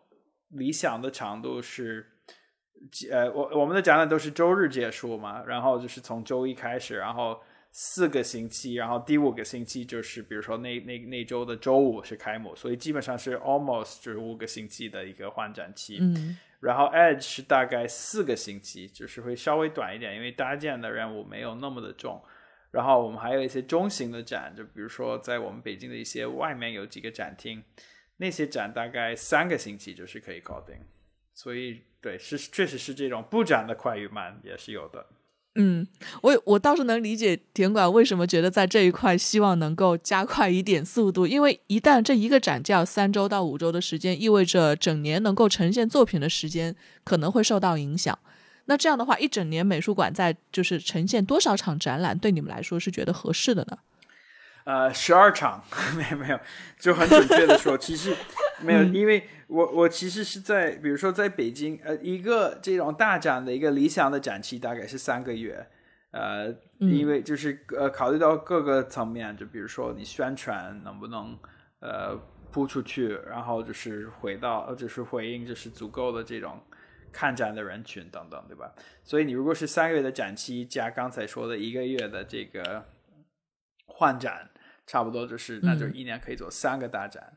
[0.51, 2.10] 理想的长度是，
[3.11, 7.41] 呃，我我们的展览都是周日结束嘛，然后就是从周一开始，然后。
[7.73, 15.97] 四个星期，然后第五个星期就是，比如说那那那周的周五是开幕，所以基本上是 almost 就是五个星期的一个换展期。
[16.01, 22.21] 嗯，然后 Edge 是大概四个星期，就是会稍微短一点，因为搭建的任务没有那么的重。
[22.71, 27.63] 然后我们还有一些中型的展，就比如说在我们北京的一些外面有几个展厅，
[28.17, 30.75] 那些展大概三个星期就是可以搞定。
[31.41, 35.07] 所以对，是确实是这种布展的快与慢也是有的。
[35.55, 35.87] 嗯，
[36.21, 48.17] 我我倒是能理解田馆为什么觉得在这一块希望能够加快一点速度，因为一旦这一个展就要三周到五周的时间，意味着整年能够呈现作品的时间可能会受到影响。
[48.65, 53.79] 那这样的话，一整年美术馆在就是呈现多少场展览，对你们来说是觉得合适的呢？
[54.63, 55.65] 呃，十二场，
[55.97, 56.39] 没有没有，
[56.79, 58.15] 就很准确的说，其实
[58.61, 65.67] 没有，因为我我其实是在，比如说在北京，呃，一个这种大展的一个理想的展期大概是三个月，
[66.11, 71.37] 呃，因为就是呃考虑到各个层面，就比如说你宣传能不能
[71.81, 72.17] 呃
[72.49, 76.57] 铺出去，然后就是回到就是回应就是足够的这种
[77.11, 78.73] 看展的人群等等，对吧？
[79.03, 82.85] 所以你如果是三个月的展期加刚才说的一个月的这个
[83.85, 84.49] 换展。
[84.87, 87.31] 差不多就是，那就一年可以做三个大展，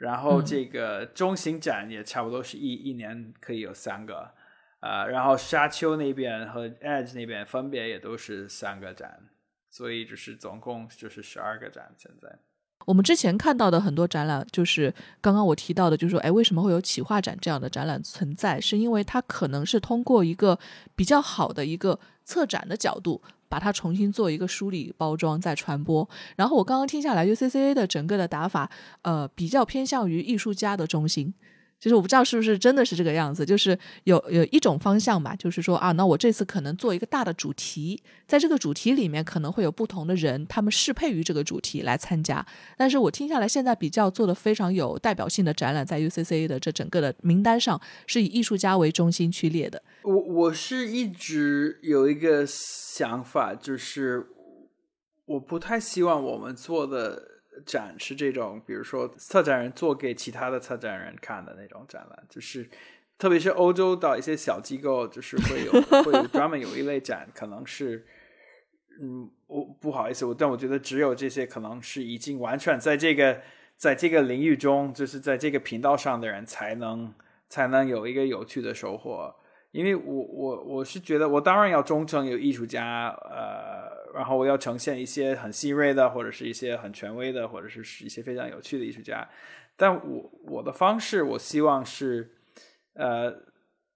[0.00, 4.30] 然后这个中型展也差不多是一一年可以有三个，
[4.78, 9.28] 啊，然后沙丘那边和 Edge 那边分别也都是三个展，
[9.68, 11.92] 所以就是总共就是十二个展。
[11.98, 12.38] 现在
[12.86, 18.58] 我们之前看到的很多展览，就是刚刚我提到的，就是说，哎，为什么会有企划展这样的展览存在？
[18.58, 20.58] 是因为它可能是通过一个
[20.96, 23.20] 比较好的一个策展的角度。
[23.50, 26.08] 把它重新做一个梳理、包装再传播。
[26.36, 28.70] 然后我刚刚听下来，UCCA 的整个的打法，
[29.02, 31.34] 呃，比较偏向于艺术家的中心。
[31.80, 42.44] 其实我不知道是不是真的是这个样子，就是有有一种方向吧，就是说啊，那我这次可能做一个大的主题，在这个主题里面可能会有不同的人，他们适配于这个主题来参加。
[42.76, 49.82] 但是我听下来，现在比较做的非常有代表性的展览，在 UCCA 的这整个的名单上，是以艺术家为中心去列的。
[50.02, 54.26] 我我是一直有一个想法，就是
[55.24, 57.29] 我不太希望我们做的。
[57.66, 62.68] 展是这种，比如说策展人做给其他的策展人看的那种展览，就是
[63.18, 68.06] 特别是欧洲的一些小机构，就是会有会有专门有一类展，可能是
[69.00, 73.40] 嗯，我不好意思，我但我觉得只有这些可能是已经完全在这个
[73.76, 77.14] 在这个领域中，就是在这个频道上的人才能
[77.48, 79.34] 才能有一个有趣的收获。
[79.72, 83.99] 因为我我我是觉得，我当然要忠诚有艺术家，呃。
[84.14, 89.28] 然后我要呈现一些很新锐的，或者是一些很权威的，或者是一些非常有趣的艺术家。
[89.76, 92.34] 但我我的方式，我希望是，
[92.94, 93.34] 呃，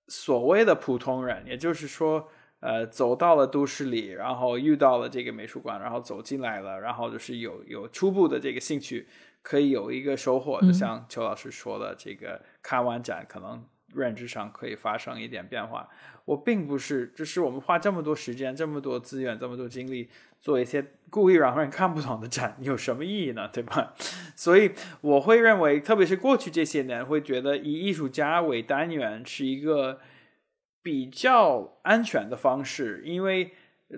[0.09, 2.29] 所谓的普通人，也就是说，
[2.61, 9.07] 呃，走到了都市里，然后遇到了这个美术馆，然后走进来了，然后就是有有初步的这个兴趣，
[9.43, 10.61] 可以有一个收获。
[10.63, 13.63] 就像邱老师说的，这个看完展，可能
[13.95, 15.89] 认知上可以发生一点变化。
[16.25, 20.09] 我并不是，就是我们花这么多时间、这么多资源、这么多精力
[20.41, 23.49] 做一些故意让人看不懂的展，有什么意义呢？
[23.53, 23.95] 对吧？
[24.35, 24.73] 所以
[25.03, 30.01] 我会认为，特别是过去这些年，会觉得以艺术家为单元是一个
[30.83, 33.53] 比较安全的方式，因为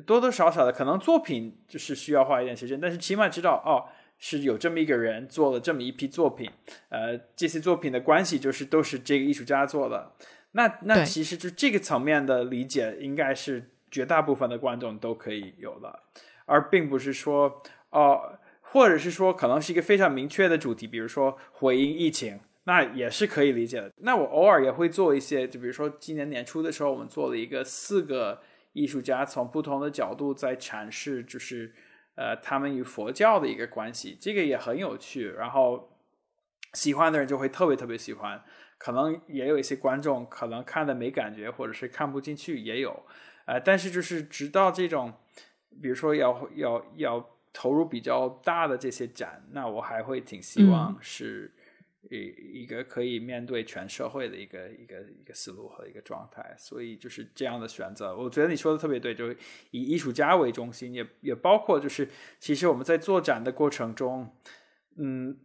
[0.04, 3.86] 多多少少的可能作品就是需要花一点时间，但是起码知道哦，
[4.18, 6.50] 是有这么一个人做了这么一批作品，
[6.88, 10.12] 呃，这些作品的关系就是都是这个艺术家做的。
[10.52, 16.00] 那那其实就这个层面的理解，应该是绝大部分的观众都可以有的，
[16.46, 23.92] 而并不是说哦，或者是说可能是一个非常明确的主题，比如说回应疫情，那也是可以理解的。
[23.98, 28.40] 那我偶尔也会做一些，就比如说今年年初的时候，我们做了一个四个
[28.72, 31.74] 艺术家从不同的角度在阐释，就是
[32.16, 35.30] 呃他们与佛教的一个关系，这个也很有趣。
[35.30, 35.96] 然后
[36.74, 38.42] 喜欢的人就会特别特别喜欢，
[38.76, 43.06] 可能也有一些观众可能看的没感觉，或者是看不进去也有。
[43.44, 45.14] 呃，但是就是直到这种，
[45.80, 51.52] 比如说要要要投入比较大的这些展，那我还会挺希望是。
[52.10, 58.16] 一一个可以面对全社会的一个一个一个思路和一个状态，所以就是这样的选择。
[58.16, 59.36] 我觉得你说的特别对，就是
[59.70, 64.34] 以艺术家为中心，也也包括就是其实我们在做展的过程中，
[64.96, 65.38] 嗯，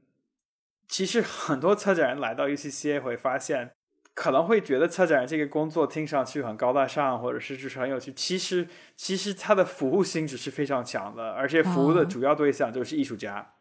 [0.88, 3.72] 其实很多策展人来到 UCCA 会发现，
[4.14, 8.14] 可能会觉得策展人这个工作听上去很高大上，或者是就是很有趣。
[8.14, 13.56] 其实其实他的服务性质是非常强的，而且服务的主要对象就是艺术家。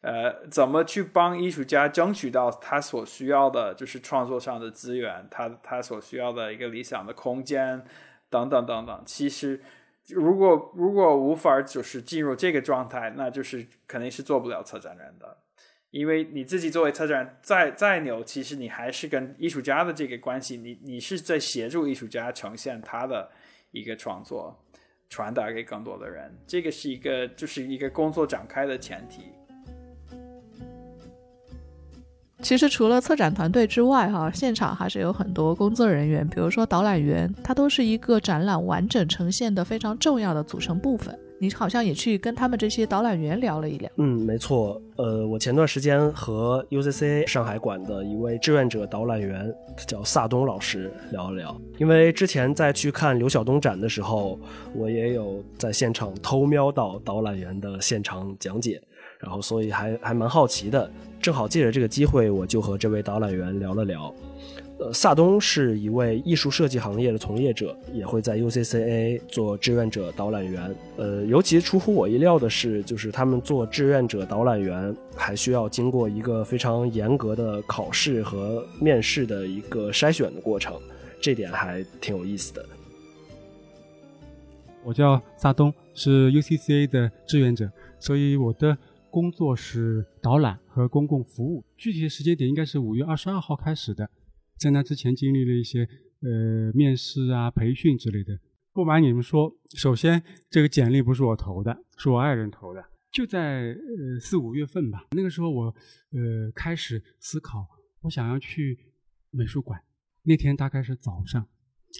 [0.00, 7.84] 呃，怎么去帮艺术家争取到他所需要的，就是创作上的资源，他他所需要的一个理想的空间，
[8.30, 9.02] 等等等等。
[9.04, 9.60] 其实，
[10.10, 15.38] 如果如果无法就是进入这个状态，那就是肯定是做不了策展人的，
[15.90, 23.28] 因为你自己作为策展人再再牛，其实你还是跟艺术家的这个关系，你你是在协助艺术家呈现他的
[23.72, 24.64] 一个创作，
[25.08, 26.38] 传达给更多的人。
[26.46, 29.32] 这个是一个就是一个工作展开的前提。
[32.40, 41.18] 其实除了策展团队之外，哈，现场还是有很多工作人员，比如说导览员，他都是一个展览完整呈现的非常重要的组成部分。
[41.40, 43.88] 你好像也去跟他们这些导览员聊了一聊。
[43.96, 44.80] 嗯，没错。
[44.96, 49.52] 呃，我前段时间和 UCCA 上海馆的一位志愿者导览员，
[49.86, 51.60] 叫萨东老师聊了聊。
[51.78, 54.38] 因为之前在去看刘晓东展的时候，
[54.74, 58.80] 我也有在现场偷瞄到导览员的现场讲解。
[59.20, 60.88] 然后，所以还还蛮好奇的，
[61.20, 64.14] 正好借着这个机会，我就和这位导览员聊了聊。
[64.80, 70.72] 呃，萨东是一位艺术设计行业的从业者，也会在 UCCA 做志愿者导览员。
[70.96, 80.80] 呃，尤其出乎我意料的是，就是他们做志愿者导览员还需要经过一个非常严格的考试和面试的一个筛选的过程，
[81.20, 82.64] 这点还挺有意思的。
[84.84, 88.78] 我叫萨东，是 UCCA 的志愿者，所以我的。
[89.10, 94.08] 工作是导览和公共服务，具体的时间点应该是五月二十二号开始的。
[94.56, 95.88] 在那之前经历了一些
[96.20, 98.38] 呃面试啊、培训之类的。
[98.72, 102.84] 不瞒你们说，首先这个简历不是我投的，是我爱人投的。
[103.10, 105.64] 就在呃四五月份吧，那个时候我
[106.12, 107.66] 呃开始思考，
[108.02, 108.78] 我想要去
[109.30, 109.80] 美术馆。
[110.22, 111.48] 那天大概是早上，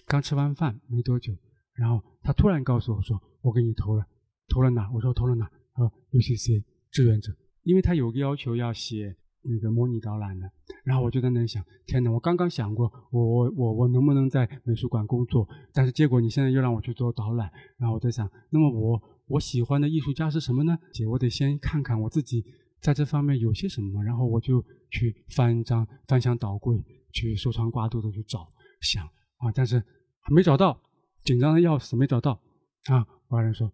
[0.06, 1.34] 刚吃完饭没多久，
[1.72, 4.06] 然后他突然告诉我说：“我给你投了，
[4.48, 6.62] 投了哪？”我说：“投了哪？”他说，UCC。
[6.98, 7.32] 志愿者，
[7.62, 10.50] 因为他有个要求要写那个模拟导览的，
[10.82, 12.10] 然后我就在那里想，天哪！
[12.10, 15.48] 我刚刚想过，我我我我能不能在美术馆工作？
[15.72, 20.76] 但是结果你现在又让我去做导览，然后我在想，那么我我喜欢的艺术家是什么呢？
[20.92, 22.44] 姐，我得先看看我自己
[22.80, 29.04] 在这方面有些什么，然后我就去翻张翻箱倒柜，去收藏挂肚的去找想
[29.36, 29.80] 啊，但是
[30.34, 30.82] 没找到，
[31.22, 32.32] 紧张的要死，没找到
[32.86, 33.06] 啊！
[33.28, 33.72] 我爱人说。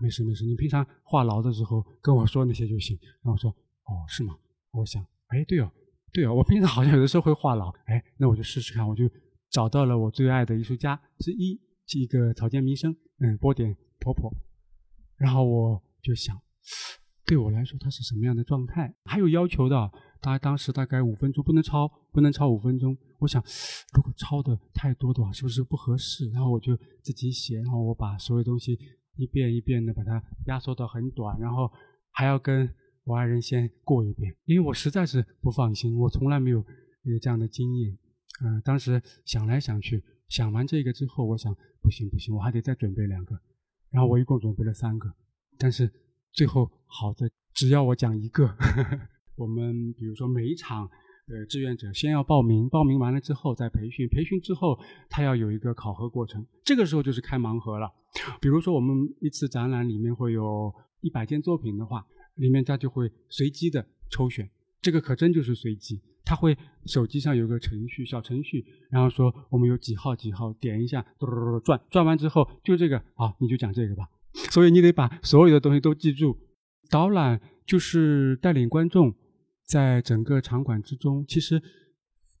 [0.00, 2.98] 没事没事，你平常话痨的时候跟我说那些就行。
[3.22, 4.36] 然后我说，哦，是吗？
[4.72, 5.70] 我想，哎，对哦，
[6.12, 9.08] 对哦，我平常好像有的时候会话痨，哎，那我就试试看，我就
[9.50, 14.30] 找到了我最爱的艺术家之一，是一个草间弥生，嗯，波点婆婆。
[15.16, 16.36] 然后我就想，
[17.24, 18.92] 对我来说他是什么样的状态？
[19.04, 19.90] 还有要求的，
[20.20, 22.96] 他当时大概五分钟不能超，不能超五分钟。
[23.20, 23.42] 我想，
[23.94, 26.28] 如果超的太多的话，是不是不合适？
[26.30, 28.76] 然后我就自己写，然后我把所有东西。
[29.16, 31.70] 一遍一遍的把它压缩到很短，然后
[32.10, 32.68] 还要跟
[33.04, 36.64] 我爱人先过一遍，因为我实在是不放心，我从来没有
[37.20, 37.98] 这样的经验。
[38.44, 43.38] 嗯，当时想来想去，想完这个之后，我想不行不行，我还得再准备两个，
[43.90, 45.14] 然后我一共准备了三个，
[45.58, 45.90] 但是
[46.32, 48.56] 最后好的只要我讲一个，
[49.36, 50.90] 我们比如说每一场。
[51.26, 57.90] 呃，志愿者先要报名，报名完了之后再培训，培训之后他要有一个考核过程，这个时候就是开盲盒了。
[58.42, 60.70] 比如说我们一次展览里面会有
[61.00, 62.04] 一百件作品的话，
[62.34, 64.50] 里面他就会随机的抽选，
[64.82, 66.54] 这个可真就是随机，他会
[66.84, 74.06] 手机上有个程序，小程序，然后说我们有几号几号，点一下，嘟嘟嘟转，转完之后就这个，好，你就讲这个吧。
[74.50, 76.36] 所以你得把所有的东西都记住。
[76.90, 79.14] 导览就是带领观众。
[79.66, 81.62] 在整个场馆之中，其实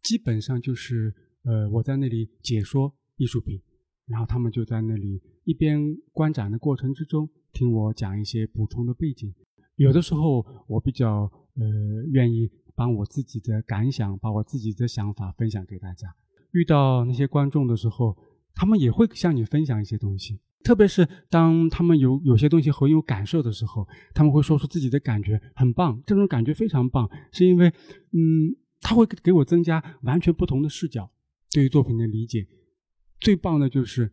[0.02, 1.14] 基本上就是
[1.44, 3.60] 呃，我在那里解说艺术品，
[4.06, 5.80] 然后他们就在那里一边
[6.12, 9.34] 观展的过程之中听我讲一些补充的背景。
[9.76, 11.64] 有的时候我比较呃
[12.12, 16.14] 愿意把我自己的感想，把我自己的想法分享给大家。
[16.52, 18.16] 遇到那些观众的时候，
[18.54, 20.38] 他们也会向你分享一些东西。
[20.64, 27.68] 特别是当他们有有些东西很有感受的时候，他们会说出自己的感觉，很棒，这种感觉非常棒，是因为，
[28.12, 31.10] 嗯，他会给我增加完全不同的视角，
[31.52, 32.46] 对于作品的理解。
[33.20, 34.10] 最棒的就是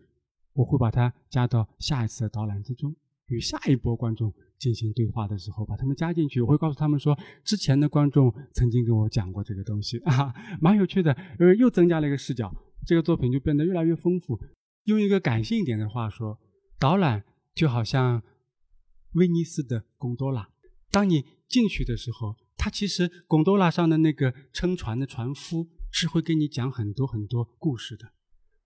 [0.53, 2.93] 我会把它加到下一次的导览之中，
[3.27, 6.41] 与下一波观众进行对话的时候，把他们加进去。
[6.41, 12.53] 我会告诉他们说，之前的观众曾经跟我讲过这个东西啊， 蛮有趣的，呃，又增加了一个视角，
[12.85, 14.37] 这个作品就变得越来越丰富。
[14.85, 16.39] 用一个感性一点的话说，
[16.79, 17.23] 导览
[17.53, 18.23] 就好像
[19.13, 20.49] 威尼斯的贡多拉。
[20.89, 28.13] 当你进去的时候，它其实贡多拉上的那个撑船的船夫是会给你讲很多很多故事的，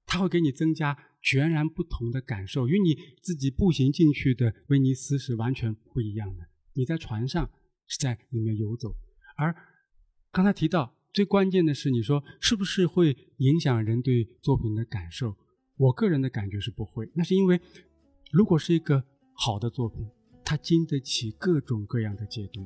[0.05, 6.47] 他会给你增加全然不同的感受，与你自己步行进去的威尼斯是完全不一样的。
[6.74, 7.49] 你在船上
[7.88, 8.95] 是在里面游走，
[9.38, 9.55] 而
[10.32, 15.36] 刚才提到最关键的是，你说是不是会影响人对作品的感受？
[15.78, 17.59] 我个人的感觉是不会，那是因为，
[18.32, 19.03] 如果是一个
[19.34, 20.07] 好的作品，
[20.43, 22.65] 它经得起各种各样的解读。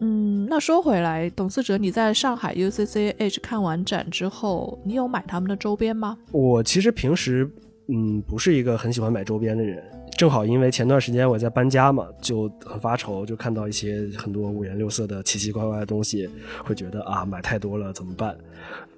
[0.00, 6.18] 嗯，那说回来，董思哲，你在上海 UCCH 看完展之后，你有买他们的周边吗？
[6.32, 7.48] 我其实平时
[7.88, 9.84] 嗯不是一个很喜欢买周边的人，
[10.20, 16.28] 正好因为前段时间我在搬家嘛，就很发愁，就看到一些很多五颜六色的奇奇怪怪的东西，
[16.62, 18.36] 会觉得啊买太多了怎么办？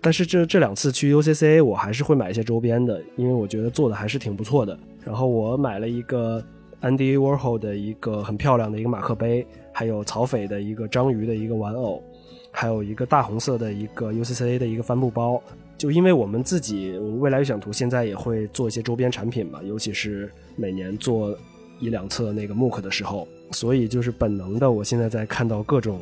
[0.01, 4.77] 但是这这两次去 UCCA，我还是会买一些周边的，因为我觉得做的还是挺不错的。
[5.05, 6.45] 然后我买了一个
[6.81, 9.47] Andy Warhol 的一个很漂亮的一个马克杯。
[9.73, 12.03] 还有曹斐的一个章鱼的一个玩偶，
[12.51, 15.41] 还有一个大红色的一个 UCCA 的一个帆布包。
[15.83, 21.37] 就因为我们自己未来预想图现在也会做一些周边产品嘛，尤其是每年做
[21.81, 25.99] 一两册那个 MOOC 的时候，所以就是本能的，我现在在看到各种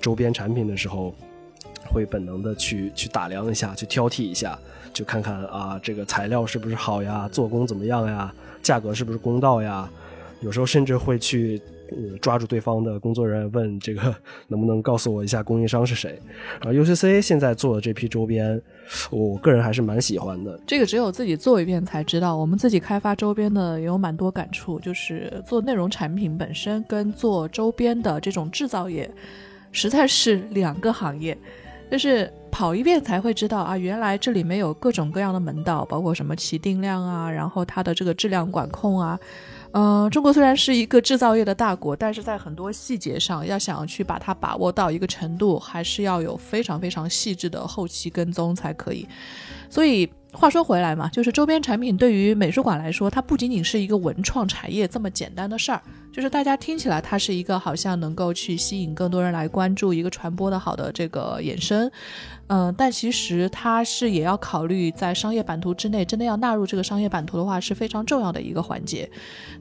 [0.00, 1.12] 周边产品的时候，
[1.88, 4.56] 会本能的去去打量一下，去挑剔一下，
[4.92, 9.90] 就看看啊这个材料是不是好呀，做工怎么样呀，价格是不是公道呀，
[10.40, 11.60] 有时候甚至会去。
[11.90, 14.14] 呃，抓住对方的工作人员问这个
[14.48, 16.18] 能不能告诉我一下供应商是谁？
[16.60, 18.60] 然后 UCC 现在做的这批周边，
[19.10, 20.58] 我个人还是蛮喜欢的。
[20.66, 22.36] 这个只有自己做一遍才知道。
[22.36, 29.10] 我们自己开发周边的也有蛮多感触，就是做内容产品本身跟做周边的这种制造业，
[29.72, 31.36] 实在是两个行业。
[31.88, 39.16] 就是跑一遍才会知道啊，原来这里面有各种各样的门道，包括什么起定量啊，然后它的这个质量管控啊。
[39.78, 49.06] 嗯，中国虽然是一个制造业的大国，但是在很多细节上，要想要去把它把握到一个程度，还是要有非常非常细致的后期跟踪才可以。
[49.68, 55.82] 所以话说回来嘛，就是周边产品对于美术馆来说，它不仅仅是一个文创产业这么简单的事儿，
[56.16, 61.90] 就是大家听起来它是一个好像能够去吸引更多人来关注一个传播的好的这个衍生。
[62.46, 69.06] 嗯，但其实它是也要考虑在商业版图之内，真的要纳入这个商业版图的话是非常重要的一个环节。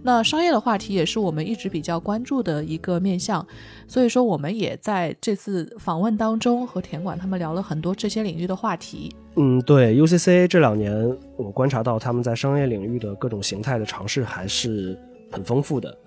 [0.02, 3.46] 那商业的话题也是我们一直比较关注的一个面向，
[3.86, 9.14] 所以说我们也在这次访问当中和田管他们聊了很多这些领域的话题。
[9.36, 14.98] 嗯，对，UCC 这两年我观察到他们在商业领域的各种形态的尝试还是
[15.30, 15.98] 很丰富的，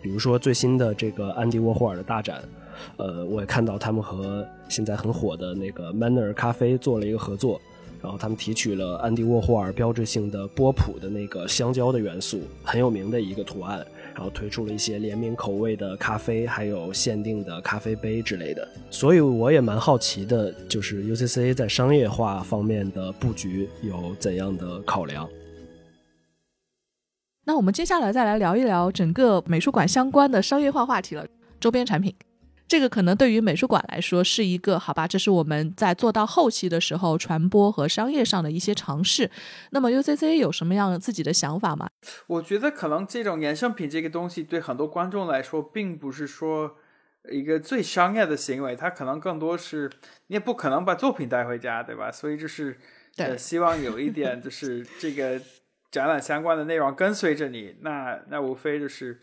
[0.00, 2.42] 比如说最新的这个安迪沃霍尔的大展。
[2.96, 7.60] 呃，我也看到他们和现在很火的那个 Manner 咖啡做了一个合作，
[8.02, 18.66] 然后他们提取了安迪沃霍尔标志性的波普的那个香蕉的元素，很有名的一个图案，然后推出了一些联名口味的咖啡，还有限定的咖啡杯之类的。
[18.90, 25.28] 所以我也蛮好奇的，就是 UCC 在商业化方面的布局有怎样的考量？
[27.44, 31.26] 那我们接下来再来聊一聊整个美术馆相关的商业化话题了，
[31.58, 32.14] 周边产品。
[32.68, 39.28] 这个可能对于美术馆来说是一个好吧，这是我们在做到后期的时候传播和商业上的一些尝试。
[39.70, 41.88] 那么 UCC 有什么样自己的想法吗？
[42.28, 46.76] 我觉得可能这种衍生品这个东西对很多观众来说，并不是说
[47.32, 49.90] 一个最商业的行为，它可能更多是
[50.28, 52.12] 你也不可能把作品带回家，对吧？
[52.12, 52.78] 所以就是
[53.16, 55.40] 呃，希望有一点就是这个
[55.90, 59.22] 展览相关的内容跟随着你，那那无非就是。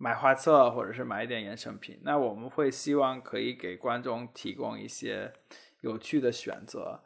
[0.00, 5.32] 买画册或者是买一点衍生品，那我们会希望可以给观众提供一些
[5.80, 7.02] 有趣的选择，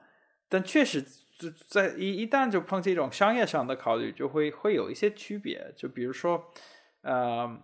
[0.46, 5.72] 但确实就在一一旦就碰这种商业上的考虑，就会会有一些区别。
[5.74, 6.52] 就比如说，
[7.00, 7.58] 呃，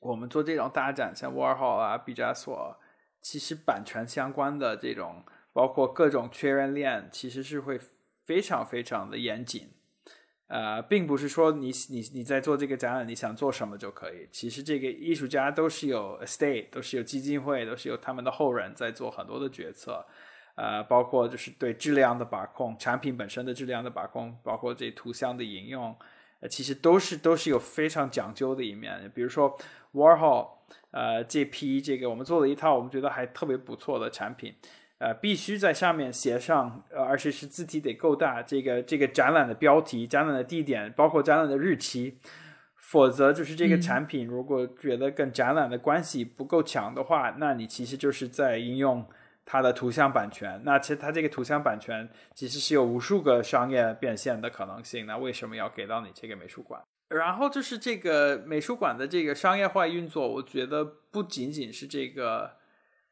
[0.00, 2.78] 我们做这种大展，像沃尔豪啊、毕加索，
[3.22, 7.80] 其实版权相关的这种，包括各种确认链，其实是会
[8.26, 9.72] 非常非常的严谨。
[10.48, 14.28] 呃，并不是说你你你在做这个展览，你想做什么就可以。
[14.30, 20.06] 其实这个艺术家都是有 estate，都是有基金会，都是有他们的后人在做很多的决策。
[20.54, 25.94] 呃，包括就是对质量的把控，产品本身的质量的把控，包括这图像的引用，
[26.40, 29.10] 呃，其实都是都是有非常讲究的一面。
[29.14, 29.58] 比如说
[29.92, 30.48] Warhol，
[30.92, 34.54] 呃，这批这个我们做了一套我们觉得还特别不错的产品，
[34.98, 42.18] 呃，必须在上面写上，呃，而且是字体得够大，这个这个展览的标题、展览的地点，包括展览的日期，
[42.74, 49.06] 否则就是这个产品如果觉得跟展览的关系不够强的话，那你其实就是在应用。
[49.48, 55.06] 它的图像版权，那其实它这个图像版权其实是有无数个商业变现的可能性。
[55.06, 56.82] 那为什么要给到你这个美术馆？
[57.10, 62.56] 然后就是这个美术馆的这个商业化运作，我觉得不仅仅是这个，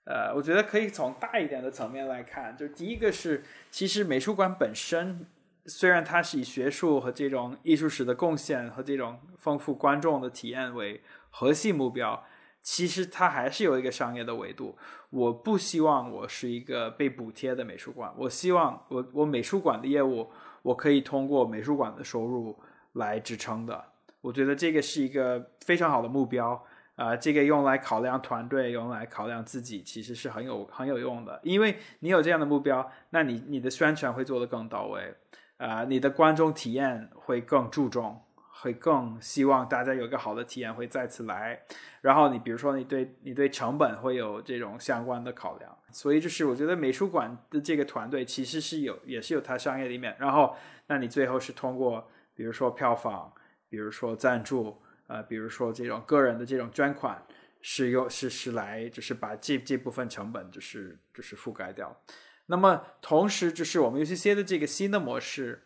[0.05, 2.57] 呃，我觉得可以从大一点的层面来看。
[2.57, 5.27] 就第一个是，其实美术馆本身
[5.67, 12.25] 虽然它是以学术和这种艺术史的贡献和这种丰富观众的体验为核心目标。
[12.61, 14.79] 其实它还是有一个商业的维度。
[15.11, 20.31] 我不希望我是一个被补贴的美术馆，我希望我我美术馆的业务，
[20.63, 22.59] 我可以通过美术馆的收入
[22.95, 23.85] 来支撑的。
[24.23, 26.65] 我觉得这个是一个非常好的目标
[26.97, 31.41] 啊，这个用来考量团队，用来考量自己，其实是很有很有用的。
[31.43, 35.15] 因为你有这样的目标，那你你的宣传会做得更到位
[35.57, 38.21] 啊，你的观众体验会更注重。
[38.57, 41.61] 会更希望大家有个好的体验，会再次来。
[42.01, 45.77] 然后你比如说，你对你对成本会有这种相关的考量。
[45.91, 50.17] 所以就是我觉得美术馆的这个团队其实是有，也是有它商业的一面。
[50.19, 53.31] 然后，那你最后是通过比如说票房，
[53.69, 57.23] 比如说赞助，呃，比如说这种个人的这种捐款，
[57.61, 62.01] 是用是是来就是把这这部分成本就是就是覆盖掉。
[62.47, 65.63] 那么同时就是我们 UCC 的这个新的模式。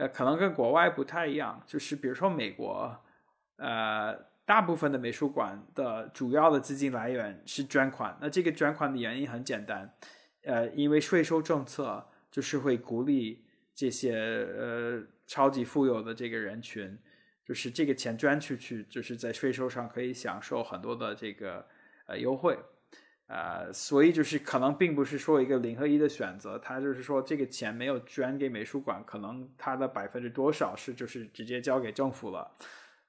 [0.00, 2.96] 呃，可能跟国外不太一样，就是比如说美国，
[3.56, 4.16] 呃，
[4.46, 8.16] 大部分的美术馆的主要的资金来源是捐款。
[8.20, 9.92] 那这个捐款的原因很简单，
[10.44, 16.96] 呃，因为税收政策就是会鼓励这些呃超级富有的这个人群，
[17.48, 21.66] 就是这个钱捐出去，就是在税收上可以享受很多的这个
[22.04, 22.58] 呃优惠。
[23.28, 32.50] 呃，所以就是可能并不是说一个零和一的选择，他就是说这个钱没有捐给美术馆，可能它的百分之多少是就是直接交给政府了，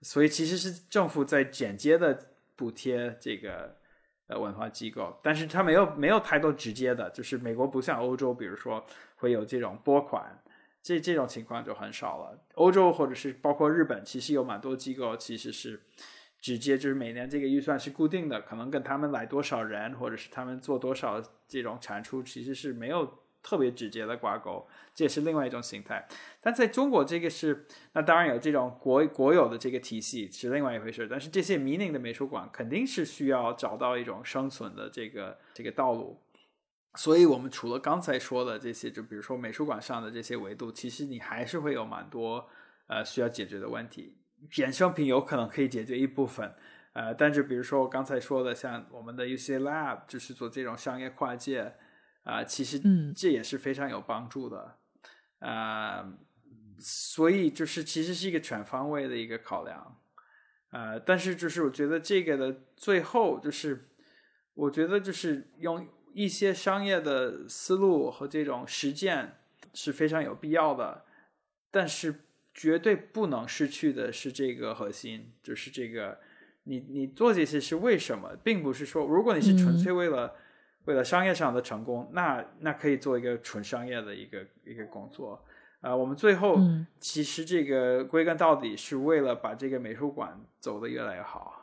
[0.02, 2.18] 所以其实是政府在间接的
[2.56, 3.76] 补贴这个
[4.28, 8.86] 呃文化机构，但是它没有没有太多直接的，就是美国不像欧洲，比如说
[9.16, 10.38] 会有这种拨款，
[10.82, 12.40] 这这种情况就很少了。
[12.56, 15.82] 欧洲或者是包括日本，其实有蛮多机构其实是。
[16.42, 24.66] 直接就是每年这个预算是固定的，可能跟他们来多少人，或者是他们做多少这种产出，其实是没有特别直接的挂钩，
[24.96, 26.08] 这也是另外一种形态。
[26.40, 31.10] 但在中国，这个是那当然有这种国国有的这个体系是另外一回事。
[31.12, 36.22] 但是这些民营的美术馆肯定是需要找到一种生存的这个这个道路。
[36.96, 42.50] 所以我们除了刚才说的这些，就比如说美术馆上的这些维度，其实你还是会有蛮多
[42.88, 44.18] 呃需要解决的问题。
[44.54, 46.56] 衍生品有可能可以解决一部分，
[46.94, 51.76] 呃，但是比如说我刚才说的，像我们的 UC Lab 就是做这种商业跨界，
[52.24, 52.82] 啊，其实
[53.14, 54.78] 这也是非常有帮助的，
[55.40, 56.12] 啊，
[56.80, 60.00] 所以就是其实是一个全方位的一个考量，
[60.72, 63.90] 呃，但是就是我觉得这个的最后就是，
[64.54, 69.38] 我觉得就是用一些商业的思路和这种实践
[69.74, 71.06] 是非常有必要的，
[71.72, 72.22] 但是。
[72.52, 76.20] 绝对不能失去的是这个核心，就是这个，
[76.64, 80.36] 你你做这些是为什么，并不是说，如果你是纯粹为了
[80.86, 85.42] 为了商业上的成功，那那可以做一个纯商业的一个一个工作
[85.80, 85.96] 啊。
[85.96, 86.58] 我们最后
[87.00, 91.59] 其实这个归根到底是为了把这个美术馆走得越来越好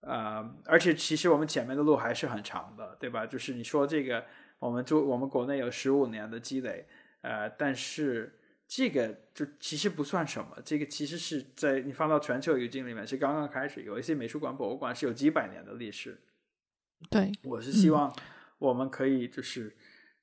[0.00, 3.26] 啊，而且其实我们前面的路还是很长的，对吧？
[3.26, 4.24] 就是你说这个，
[4.58, 6.86] 我们就我们国内有十五年的积累，
[7.22, 8.36] 呃，但是。
[8.72, 13.82] 这个就其实不算什么，这个其实是在你放到全球语境里面是刚刚开始。
[13.82, 16.16] 有一些美术馆、博物馆是有几百年的历史。
[17.10, 18.14] 对，我是希望
[18.58, 19.76] 我们可以就是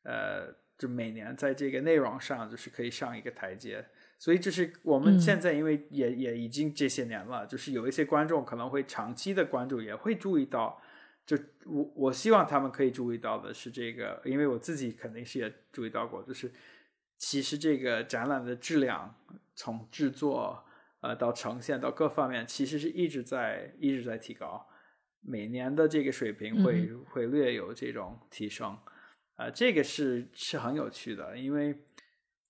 [0.03, 3.85] 呃，就每年在这个内容上就是可以上一个台阶。
[4.17, 10.81] 所以就是我们现在因为也也已经这些年了，就是有一些观众可能会长期的关注，也会注意到。
[11.25, 16.51] 就我我希望他们可以注意到的是这个，因为我自己肯定是也注意到过，就是。
[17.19, 19.15] 其实这个展览的质量，
[19.55, 20.63] 从制作
[20.99, 24.67] 呃到呈现到各方面，其实是一直在一直在提高。
[25.21, 28.77] 每年的这个水平会会略有这种提升，
[29.35, 31.75] 啊，这个是是很有趣的，因为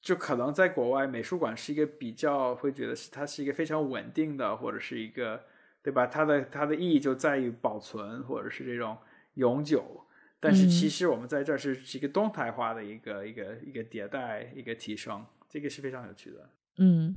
[0.07, 5.43] 就可能在国外美术馆是一个比较会觉得是它是一个非常稳定的，或者是一个
[5.83, 6.07] 对吧？
[6.07, 8.97] 它的它的意义就在于保存或者是这种
[9.33, 10.05] 永久。
[10.39, 16.49] 但是其实我们在这儿是是一个动态化的一个一个一个迭代一个提升，这个是非常有趣的。
[16.77, 17.13] 嗯。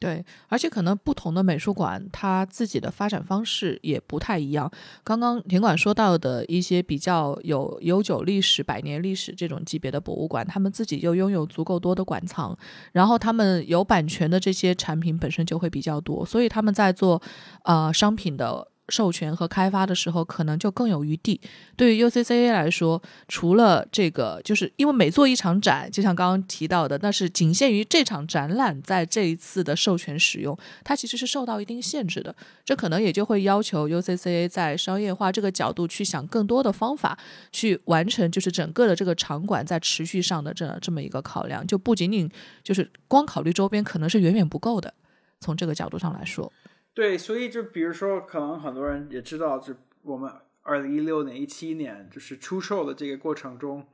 [0.00, 4.70] 对，而且可能不同的美术馆，它自己的发展方式也不太一样。
[5.02, 12.54] 刚刚田馆说到的一些比较有悠久历史、百年历史这种级别的博物馆，他们自己又拥有足够多的馆藏，
[12.92, 17.22] 然后他们有版权的这些产品本身就会比较多，所以他们在做
[17.62, 18.68] 呃商品的。
[18.88, 21.40] 授权和开发的时候，可能就更有余地。
[21.76, 32.34] 对于 UCCA 来说，除了这个，就是因为每做一场展，就像刚刚提到的，那是仅限于这场展览在这一次的授权使用，它其实是受到一定限制的。
[32.64, 37.18] 这可能也就会要求 UCCA 在商业化这个角度去想更多的方法，
[37.52, 42.30] 去完成就是整个的这个场馆在持续上的这这么一个考量，就不仅仅
[42.62, 44.92] 就是光考虑周边，可能是远远不够的。
[45.40, 46.52] 从这个角度上来说。
[46.94, 50.32] 对，所以就比如说，可能很多人也知道，就我们
[50.62, 53.84] 二零一六年、一七年就是出售的这个过程中，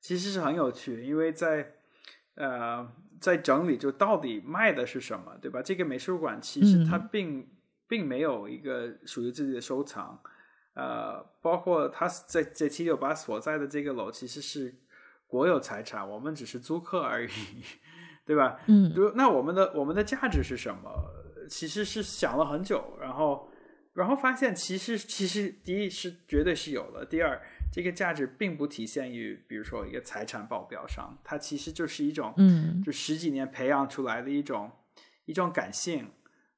[0.00, 1.76] 其实是很有趣，因为在
[2.34, 2.86] 呃
[3.18, 5.62] 在整理就到底卖的是什么，对吧？
[5.62, 7.48] 这个美术馆其实它并
[7.88, 10.20] 并没有一个属于自己的收藏，
[10.74, 14.74] 呃，包括它在在七九八所在的这个楼其实是
[15.26, 17.30] 国有财产，我们只是租客而已，
[18.26, 18.60] 对吧？
[18.66, 20.90] 嗯，那我们的我们的价值是什么？
[21.52, 23.46] 其实是想了很久，然后，
[23.92, 27.38] 然后发现其实其实第一是绝对是有的，第二
[27.70, 34.70] 这个价值并不体现于比如说一个财产报表上，它其实就是一种嗯，就十几年培养出来的一种
[35.26, 36.10] 一种感性，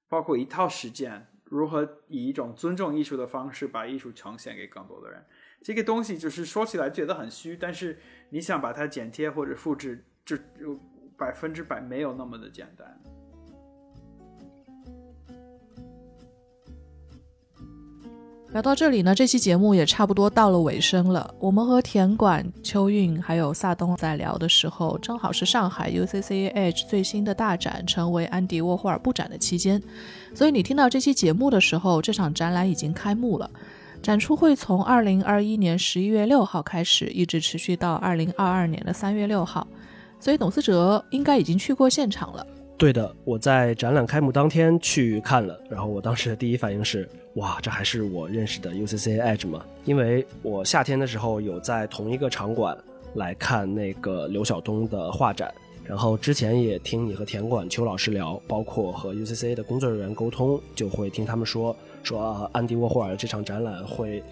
[0.09, 5.21] 包括一套实践，如何以一种尊重艺术的方式把艺术呈现给更多的人。
[5.61, 7.99] 这个东西就是说起来觉得很虚，但是
[8.31, 10.79] 你想把它剪贴或者复制，就就
[11.19, 13.03] 百分之百没有那么的简单。
[18.55, 21.29] 聊到这里呢，这期节目也差不多到了尾声了。
[21.41, 29.83] 我们和田管、秋韵还有萨东在聊的时候，正好是上海 UCC Edge 最新的大展成为安迪沃霍尔布展的期间，
[30.37, 33.51] 所以你听到这期节目的时候，这场展览已经开幕了。
[34.01, 39.67] 展出会从二零二一年十一月六号开始，一直持续到二零二二年的三月六号。
[40.21, 42.47] 所以董思哲应该已经去过现场了。
[42.77, 47.09] 对的，我在展览开幕当天去看了，然后我当时的第一反应是。
[47.35, 49.65] 哇，这还是我认识的 UCC Edge 吗？
[49.85, 52.79] 因为我夏天的时候有在同一个场馆
[53.15, 55.53] 来看那个刘晓东的画展，
[55.85, 64.23] 然后之前也听你和田馆邱老师聊，包括和 UCC 的工作人员沟通，就会听他们说说啊，安迪沃霍尔这场展览会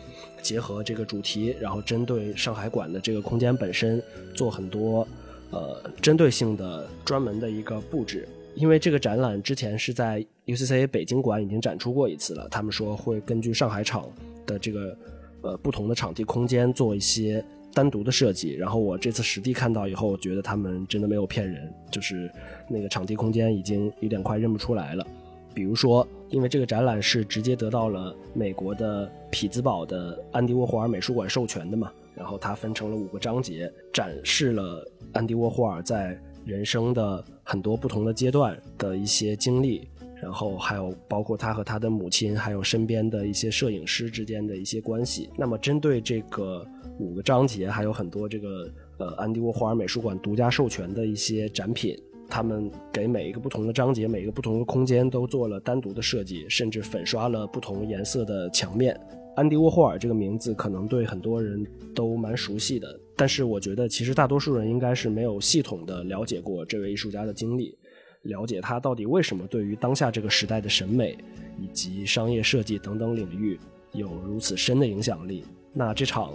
[0.41, 4.01] 结合这个主题，然后针对上海馆的这个空间本身
[4.33, 5.05] 做很多
[5.53, 8.27] 呃针对性的专门的一个布置。
[8.55, 14.07] 因为这个展览之前是在 UCCA 北京馆已经展出过一次了，他们说会根据上海场
[14.45, 14.95] 的这个
[15.41, 17.43] 呃不同的场地空间做一些
[17.73, 18.55] 单独的设计。
[18.55, 22.31] 然后我这次实地看到以后，我觉得他们真的没有骗人，就是
[22.69, 25.07] 那个场地空间已经有点快认不出来了。
[25.55, 36.19] 比如说，因为这个展览是直接得到了美国的匹兹堡的安迪沃霍尔美术馆授权的嘛，然后它分成了五个章节，展示了安迪沃霍尔在。
[36.45, 39.87] 人生的很多不同的阶段的一些经历，
[40.21, 45.31] 然后还有包括他和他的母亲，还有身边的一些摄影师之间的一些关系。
[45.37, 46.67] 那么，针对这个
[46.99, 51.97] 五个章节，还有很多这个呃安迪沃霍尔美术馆独家授权的一些展品，
[52.29, 58.99] 他们给每一个不同的章节、每一个不同的空间都做了单独的设计，甚至粉刷了不同颜色的墙面。
[59.37, 62.99] 安迪沃霍尔这个名字可能对很多人都蛮熟悉的。
[63.17, 67.77] 但是我觉得，其实大多数人应该是没有系统的了解过这位艺术家的经历，
[68.23, 71.17] 了解他到底为什么对于当下这个时代的审美
[71.61, 73.59] 以及商业设计等等领域
[73.93, 75.45] 有如此深的影响力。
[75.73, 76.33] 那这场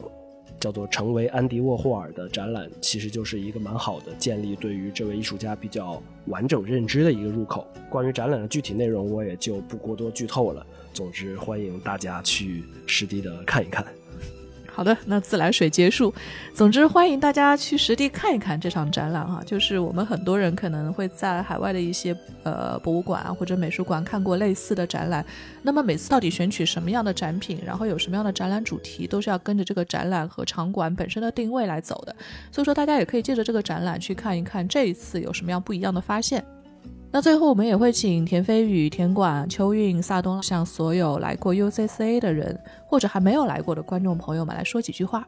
[0.59, 7.67] 叫做“成为安迪沃霍尔”的展览，其实就是一个蛮好的建立对于这位艺术家比较完整认知的一个入口。
[7.89, 10.65] 关于展览的具体内容，我也就不过多剧透了。
[10.93, 13.85] 总之，欢迎大家去实地的看一看。
[14.77, 16.13] 好的，那自来水结束。
[16.53, 19.41] 总之，欢迎大家去实地看一看这场展览哈。
[19.43, 25.25] 就是我们很多人可能会在海外的一些呃博物馆啊或者美术馆看过类似的展览。
[25.63, 32.15] 那么每次到底选取什么样的展品，然后有什么样的展览主题，都是要跟着这个展览和场馆本身的定位来走的。
[32.51, 36.45] 所以说，大家也可以借着这个展览去看一看这一次有什么样不一样的发现。
[37.09, 45.27] 那最后，我们也会请田飞宇、田管、秋韵、萨东向所有来过 UCCA 的人，或者还没有来过的观众朋友们来说几句话。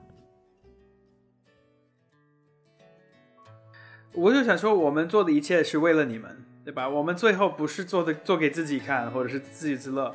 [4.14, 6.88] 我就想说，我们做的一切是为了你们，对吧？
[6.88, 10.14] 我们最后不是做的做给自己看，或者是自娱自乐，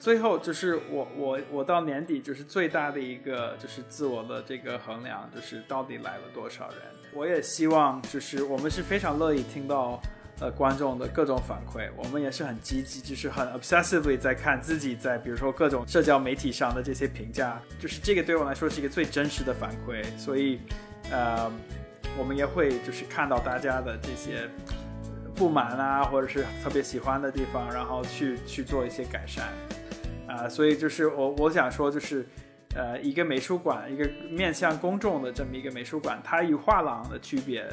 [0.00, 6.78] 最后就是我我我到年底就是最大的一个就是自我的这个衡量，就是到底来了多少人。
[7.12, 10.00] 我也希望就是我们是非常乐意听到
[10.40, 20.60] 呃观众的各种反馈，我们也是很积极，就是很 obsessively 在看自己在比如说各种社交媒体上的这些评价，就是这个对我来说是一个最真实的反馈，所以
[21.10, 21.50] 呃
[22.18, 24.48] 我们也会就是看到大家的这些
[25.34, 29.48] 不满啊，或者是特别喜欢的地方，然后去去做一些改善。
[30.26, 32.26] 啊，所以就是我我想说，就是，
[32.74, 37.64] 呃，一个美术馆，一个面向公众的这么一个美术馆，它与画廊的区别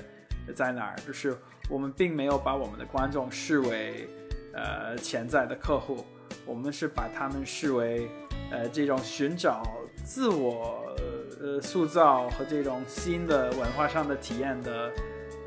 [0.53, 0.95] 在哪儿？
[1.07, 1.35] 就是
[1.71, 4.09] 我们并没有把我们的观众视为
[4.53, 6.05] 呃潜在的客户，
[6.45, 8.09] 我们是把他们视为
[8.51, 9.63] 呃这种寻找
[10.03, 10.93] 自我
[11.39, 14.91] 呃塑造和这种新的文化上的体验的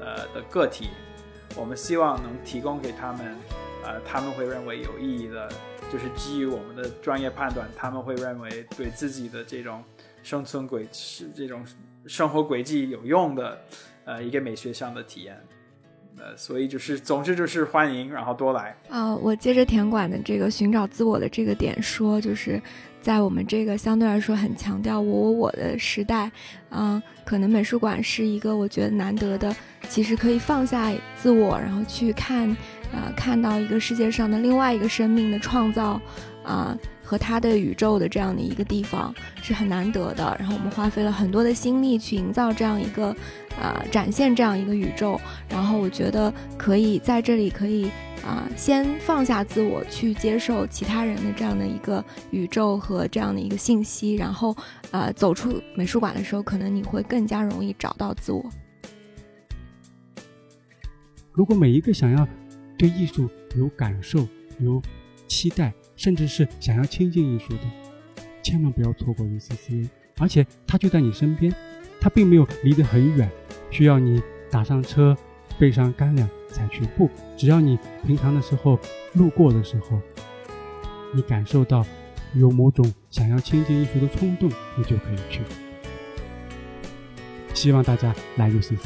[0.01, 0.89] 呃的个体，
[1.55, 3.37] 我们希望能提供给他们，
[3.85, 5.49] 呃，他们会认为有意义的。
[5.93, 9.85] 就是基于我们的专业判断，他们会认为对自己的这种
[10.23, 11.63] 生存轨是这种
[12.07, 13.61] 生活轨迹有用的，
[14.07, 15.39] 呃，一个美学上的体验。
[16.19, 18.77] 呃，所以就是，总之就是欢迎，然后多来。
[18.89, 22.61] 啊、我接着田管的这个寻找自我的这个点说，就是
[23.01, 26.31] 在我们这个相对来说很强调我我我的时代，
[26.71, 29.55] 嗯、可能美术馆是一个我觉得难得的，
[29.89, 32.49] 其实可以放下自我，然后去看，
[32.93, 36.01] 呃、看到一个世界上的另外一个生命的创造，
[36.45, 40.37] 啊、和他的宇宙的这样的一个地方是很难得的。
[40.41, 43.15] 然后我们花费了很多的心力去营造这样一个，
[43.61, 45.21] 啊、展现这样一个宇宙。
[45.49, 47.91] 然后我觉得可以在这里可以
[48.25, 54.57] 啊、先放下自我，去接受其他人的这样的一个宇宙和这样的一个信息，然后
[54.93, 58.43] 呃走出美术馆的时候，可能你会更加容易找到自我。
[61.33, 62.27] 如果每一个想要
[62.79, 63.29] 对艺术
[63.59, 64.27] 有感受、
[64.59, 64.81] 有
[65.29, 67.63] 期待，甚至是想要亲近艺术的，
[68.43, 69.89] 千万不要错过 UCCA，
[70.19, 71.55] 而且它就在你身边，
[72.01, 73.31] 它并没有离得很远，
[73.71, 75.17] 需要你打上车，
[75.59, 76.85] 备上干粮才去。
[76.97, 78.79] 不，只要你平常的时候
[79.15, 80.01] 路过的时候，
[81.15, 81.85] 你感受到
[82.35, 85.41] 有某种想要亲近艺术的冲动，你就可以去。
[87.55, 88.77] 希望大家来 UCCA。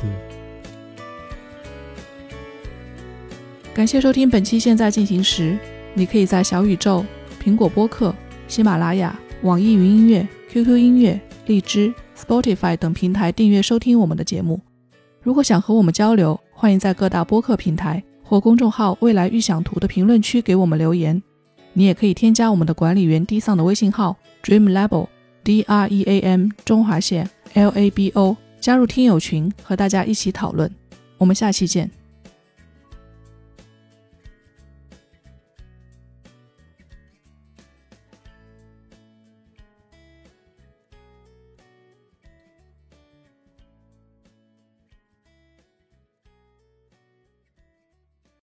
[3.75, 5.53] 感谢收听本期《现在进行时》，
[5.99, 7.05] 你可以在小宇宙、
[7.43, 8.15] 苹果播客、
[8.47, 14.61] 喜马拉雅、网易云音乐、QQ 音乐、荔枝、Spotify 等平台订阅收听我们的节目。
[15.21, 21.21] 如果想和我们交流，欢迎在各大播客平台或公众号“未来预想图”的评论区给我们留言。
[21.73, 25.09] 你也可以添加我们的管理员 D 丧的微信号 dreamlabel
[25.43, 30.73] d R E A M 中华线 L A B O，加入听友群和大家一起讨论。
[31.17, 31.91] 我们下期见。